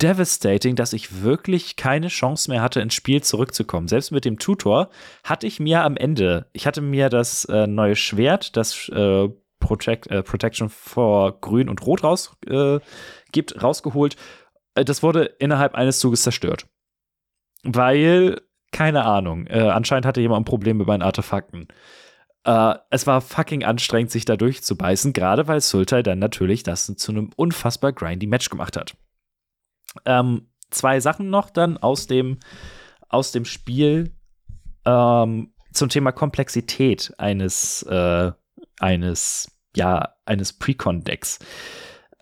devastating, 0.00 0.76
dass 0.76 0.92
ich 0.92 1.22
wirklich 1.22 1.76
keine 1.76 2.08
Chance 2.08 2.50
mehr 2.50 2.62
hatte, 2.62 2.80
ins 2.80 2.94
Spiel 2.94 3.22
zurückzukommen. 3.22 3.88
Selbst 3.88 4.10
mit 4.10 4.24
dem 4.24 4.38
Tutor 4.38 4.90
hatte 5.24 5.46
ich 5.46 5.60
mir 5.60 5.82
am 5.84 5.96
Ende, 5.96 6.46
ich 6.52 6.66
hatte 6.66 6.80
mir 6.80 7.08
das 7.10 7.44
äh, 7.46 7.66
neue 7.66 7.96
Schwert, 7.96 8.56
das 8.56 8.88
äh, 8.88 9.28
Protect, 9.60 10.06
äh, 10.08 10.22
Protection 10.22 10.68
for 10.68 11.40
Grün 11.40 11.68
und 11.68 11.84
Rot 11.84 12.04
raus, 12.04 12.36
äh, 12.46 12.78
gibt, 13.32 13.60
rausgeholt. 13.62 14.16
Äh, 14.74 14.84
das 14.84 15.02
wurde 15.02 15.24
innerhalb 15.24 15.74
eines 15.74 15.98
Zuges 15.98 16.22
zerstört. 16.22 16.66
Weil, 17.64 18.40
keine 18.72 19.04
Ahnung, 19.04 19.46
äh, 19.46 19.60
anscheinend 19.60 20.06
hatte 20.06 20.20
jemand 20.20 20.42
ein 20.42 20.50
Problem 20.50 20.78
mit 20.78 20.86
meinen 20.86 21.02
Artefakten. 21.02 21.68
Äh, 22.44 22.74
es 22.90 23.06
war 23.06 23.20
fucking 23.20 23.64
anstrengend, 23.64 24.10
sich 24.10 24.24
da 24.24 24.36
durchzubeißen, 24.36 25.12
gerade 25.12 25.48
weil 25.48 25.60
Sultai 25.60 26.02
dann 26.02 26.18
natürlich 26.18 26.62
das 26.62 26.86
zu 26.86 27.12
einem 27.12 27.30
unfassbar 27.36 27.92
grindy 27.92 28.26
Match 28.26 28.48
gemacht 28.50 28.76
hat. 28.76 28.96
Ähm, 30.04 30.48
zwei 30.70 31.00
Sachen 31.00 31.30
noch 31.30 31.50
dann 31.50 31.76
aus 31.76 32.06
dem, 32.06 32.38
aus 33.08 33.32
dem 33.32 33.44
Spiel 33.44 34.14
ähm, 34.84 35.52
zum 35.72 35.88
Thema 35.88 36.12
Komplexität 36.12 37.12
eines, 37.18 37.82
äh, 37.82 38.32
eines, 38.78 39.50
ja, 39.76 40.14
eines 40.24 40.52
Precon-Decks. 40.52 41.38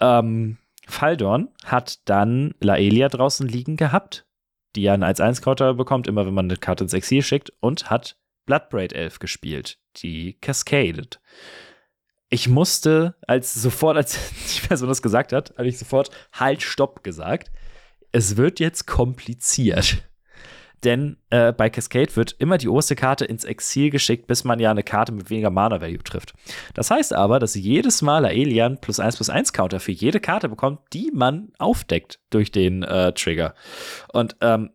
Ähm, 0.01 0.59
Faldorn 0.87 1.49
hat 1.65 2.09
dann 2.09 2.55
Laelia 2.61 3.09
draußen 3.09 3.49
liegen 3.49 3.77
gehabt, 3.77 4.26
die 4.77 4.83
ja 4.83 4.95
einen 4.95 5.05
1-1-Counter 5.05 5.75
bekommt, 5.75 6.07
immer 6.07 6.27
wenn 6.27 6.35
man 6.35 6.47
eine 6.47 6.57
Karte 6.57 6.85
ins 6.85 6.93
Exil 6.93 7.23
schickt, 7.23 7.53
und 7.61 7.91
hat 7.91 8.17
Bloodbraid 8.45 8.93
Elf 8.93 9.19
gespielt, 9.19 9.79
die 9.97 10.35
Cascaded. 10.41 11.21
Ich 12.29 12.49
musste, 12.49 13.17
als 13.27 13.55
sofort, 13.55 13.97
als 13.97 14.19
die 14.55 14.67
Person 14.67 14.89
das 14.89 15.03
gesagt 15.03 15.33
hat, 15.33 15.55
habe 15.57 15.69
ich 15.69 15.79
sofort 15.79 16.11
Halt, 16.33 16.62
Stopp 16.62 17.03
gesagt. 17.03 17.51
Es 18.12 18.37
wird 18.37 18.61
jetzt 18.61 18.87
kompliziert. 18.87 20.09
Denn 20.85 21.17
äh, 21.31 21.53
bei 21.53 21.71
Cascade 21.71 22.15
wird 22.17 22.33
immer 22.39 22.59
die 22.59 22.69
oberste 22.69 22.97
Karte 22.97 23.25
ins 23.25 23.45
Exil 23.45 23.91
geschickt, 23.91 24.27
bis 24.27 24.45
man 24.45 24.61
ja 24.61 24.71
eine 24.71 24.83
Karte 24.83 25.12
mit 25.12 25.31
weniger 25.31 25.51
Mana-Value 25.51 26.05
trifft. 26.05 26.35
Das 26.75 26.91
heißt 26.91 27.15
aber, 27.15 27.39
dass 27.39 27.55
jedes 27.55 28.03
Mal 28.03 28.25
Alien 28.25 28.79
plus 28.81 29.01
1 29.01 29.17
plus 29.17 29.31
1 29.31 29.53
Counter 29.53 29.81
für 29.81 29.93
jede 29.93 30.21
Karte 30.21 30.49
bekommt, 30.49 30.81
die 30.93 31.11
man 31.15 31.53
aufdeckt 31.59 32.21
durch 32.31 32.53
den 32.53 32.83
äh, 32.83 33.12
Trigger. 33.12 33.55
Und 34.12 34.37
ähm, 34.41 34.71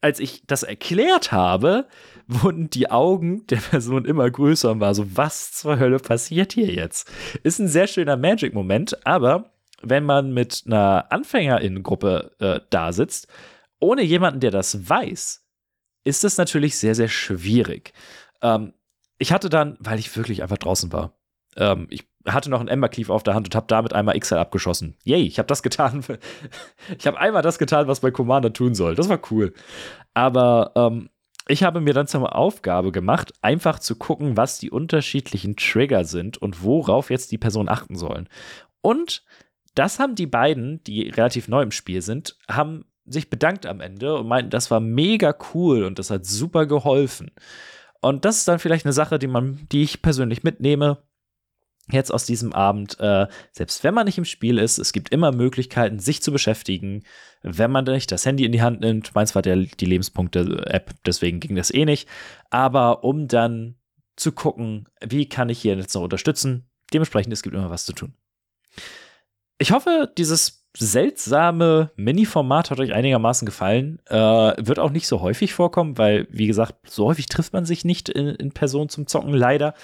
als 0.00 0.20
ich 0.20 0.42
das 0.46 0.62
erklärt 0.62 1.32
habe, 1.32 1.86
wurden 2.26 2.70
die 2.70 2.90
Augen 2.90 3.46
der 3.46 3.56
Person 3.56 4.04
immer 4.04 4.30
größer 4.30 4.70
und 4.70 4.80
war 4.80 4.94
so, 4.94 5.16
was 5.16 5.52
zur 5.52 5.78
Hölle 5.78 5.98
passiert 5.98 6.52
hier 6.52 6.72
jetzt? 6.72 7.10
Ist 7.42 7.58
ein 7.58 7.68
sehr 7.68 7.86
schöner 7.86 8.16
Magic-Moment, 8.16 9.06
aber 9.06 9.50
wenn 9.82 10.04
man 10.04 10.32
mit 10.32 10.64
einer 10.66 11.06
Anfängerinnengruppe 11.10 12.32
äh, 12.40 12.60
da 12.70 12.92
sitzt, 12.92 13.28
ohne 13.80 14.02
jemanden, 14.02 14.40
der 14.40 14.50
das 14.50 14.88
weiß, 14.88 15.44
ist 16.04 16.24
es 16.24 16.38
natürlich 16.38 16.78
sehr, 16.78 16.94
sehr 16.94 17.08
schwierig. 17.08 17.92
Ähm, 18.42 18.72
ich 19.18 19.32
hatte 19.32 19.48
dann, 19.48 19.76
weil 19.80 19.98
ich 19.98 20.16
wirklich 20.16 20.42
einfach 20.42 20.58
draußen 20.58 20.92
war, 20.92 21.18
ähm, 21.56 21.86
ich 21.90 22.06
hatte 22.26 22.50
noch 22.50 22.60
einen 22.60 22.68
Embercleave 22.68 23.12
auf 23.12 23.22
der 23.22 23.34
Hand 23.34 23.46
und 23.46 23.54
habe 23.54 23.66
damit 23.68 23.92
einmal 23.92 24.18
XL 24.18 24.36
abgeschossen. 24.36 24.96
Yay, 25.04 25.22
ich 25.22 25.38
habe 25.38 25.46
das 25.46 25.62
getan. 25.62 26.04
ich 26.98 27.06
habe 27.06 27.18
einmal 27.18 27.42
das 27.42 27.58
getan, 27.58 27.88
was 27.88 28.02
mein 28.02 28.12
Commander 28.12 28.52
tun 28.52 28.74
soll. 28.74 28.94
Das 28.94 29.08
war 29.08 29.20
cool. 29.30 29.54
Aber 30.14 30.72
ähm, 30.74 31.10
ich 31.48 31.62
habe 31.62 31.80
mir 31.80 31.94
dann 31.94 32.06
zur 32.06 32.34
Aufgabe 32.34 32.92
gemacht, 32.92 33.32
einfach 33.40 33.78
zu 33.78 33.96
gucken, 33.96 34.36
was 34.36 34.58
die 34.58 34.70
unterschiedlichen 34.70 35.56
Trigger 35.56 36.04
sind 36.04 36.36
und 36.36 36.62
worauf 36.62 37.10
jetzt 37.10 37.32
die 37.32 37.38
Personen 37.38 37.70
achten 37.70 37.96
sollen. 37.96 38.28
Und 38.82 39.24
das 39.74 39.98
haben 39.98 40.14
die 40.14 40.26
beiden, 40.26 40.82
die 40.84 41.08
relativ 41.08 41.48
neu 41.48 41.62
im 41.62 41.70
Spiel 41.70 42.02
sind, 42.02 42.36
haben 42.48 42.84
sich 43.12 43.30
bedankt 43.30 43.66
am 43.66 43.80
Ende 43.80 44.16
und 44.16 44.28
meinten, 44.28 44.50
das 44.50 44.70
war 44.70 44.80
mega 44.80 45.36
cool 45.54 45.84
und 45.84 45.98
das 45.98 46.10
hat 46.10 46.26
super 46.26 46.66
geholfen. 46.66 47.30
Und 48.00 48.24
das 48.24 48.38
ist 48.38 48.48
dann 48.48 48.58
vielleicht 48.58 48.86
eine 48.86 48.92
Sache, 48.92 49.18
die 49.18 49.26
man, 49.26 49.66
die 49.72 49.82
ich 49.82 50.02
persönlich 50.02 50.42
mitnehme. 50.42 51.02
Jetzt 51.90 52.12
aus 52.12 52.26
diesem 52.26 52.52
Abend, 52.52 53.00
äh, 53.00 53.26
selbst 53.50 53.82
wenn 53.82 53.94
man 53.94 54.04
nicht 54.04 54.18
im 54.18 54.26
Spiel 54.26 54.58
ist, 54.58 54.78
es 54.78 54.92
gibt 54.92 55.08
immer 55.08 55.32
Möglichkeiten, 55.32 55.98
sich 55.98 56.22
zu 56.22 56.30
beschäftigen, 56.30 57.02
wenn 57.42 57.70
man 57.70 57.84
nicht 57.84 58.12
das 58.12 58.26
Handy 58.26 58.44
in 58.44 58.52
die 58.52 58.60
Hand 58.60 58.80
nimmt. 58.80 59.14
Meins 59.14 59.34
war 59.34 59.40
der, 59.40 59.56
die 59.56 59.86
Lebenspunkte-App, 59.86 60.94
deswegen 61.06 61.40
ging 61.40 61.56
das 61.56 61.72
eh 61.72 61.86
nicht. 61.86 62.06
Aber 62.50 63.04
um 63.04 63.26
dann 63.26 63.76
zu 64.16 64.32
gucken, 64.32 64.88
wie 65.00 65.28
kann 65.28 65.48
ich 65.48 65.60
hier 65.60 65.76
jetzt 65.76 65.94
noch 65.94 66.02
unterstützen, 66.02 66.68
dementsprechend, 66.92 67.32
es 67.32 67.42
gibt 67.42 67.54
immer 67.54 67.70
was 67.70 67.86
zu 67.86 67.94
tun. 67.94 68.14
Ich 69.58 69.72
hoffe, 69.72 70.12
dieses 70.16 70.57
seltsame 70.76 71.90
Mini-Format 71.96 72.70
hat 72.70 72.80
euch 72.80 72.92
einigermaßen 72.92 73.46
gefallen. 73.46 74.00
Äh, 74.06 74.16
wird 74.16 74.78
auch 74.78 74.90
nicht 74.90 75.08
so 75.08 75.20
häufig 75.20 75.54
vorkommen, 75.54 75.98
weil, 75.98 76.26
wie 76.30 76.46
gesagt, 76.46 76.74
so 76.88 77.06
häufig 77.06 77.26
trifft 77.26 77.52
man 77.52 77.64
sich 77.64 77.84
nicht 77.84 78.08
in, 78.08 78.28
in 78.28 78.52
Person 78.52 78.88
zum 78.88 79.06
Zocken, 79.06 79.32
leider. 79.32 79.74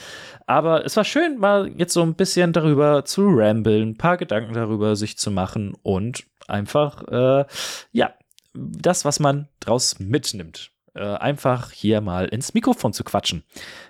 Aber 0.46 0.84
es 0.84 0.96
war 0.96 1.04
schön, 1.04 1.38
mal 1.38 1.72
jetzt 1.76 1.94
so 1.94 2.02
ein 2.02 2.14
bisschen 2.14 2.52
darüber 2.52 3.04
zu 3.04 3.28
ramblen, 3.28 3.90
ein 3.90 3.98
paar 3.98 4.16
Gedanken 4.16 4.54
darüber 4.54 4.96
sich 4.96 5.18
zu 5.18 5.30
machen 5.30 5.74
und 5.82 6.24
einfach, 6.46 7.02
äh, 7.08 7.44
ja, 7.92 8.12
das, 8.52 9.04
was 9.04 9.18
man 9.20 9.48
draus 9.60 9.98
mitnimmt. 9.98 10.70
Äh, 10.94 11.02
einfach 11.02 11.72
hier 11.72 12.00
mal 12.00 12.26
ins 12.26 12.54
Mikrofon 12.54 12.92
zu 12.92 13.02
quatschen. 13.02 13.42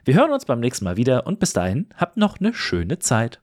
Wir 0.07 0.15
hören 0.15 0.33
uns 0.33 0.47
beim 0.47 0.61
nächsten 0.61 0.87
Mal 0.87 0.97
wieder 0.97 1.27
und 1.27 1.39
bis 1.39 1.53
dahin 1.53 1.91
habt 1.97 2.17
noch 2.17 2.41
eine 2.41 2.55
schöne 2.55 2.99
Zeit. 2.99 3.43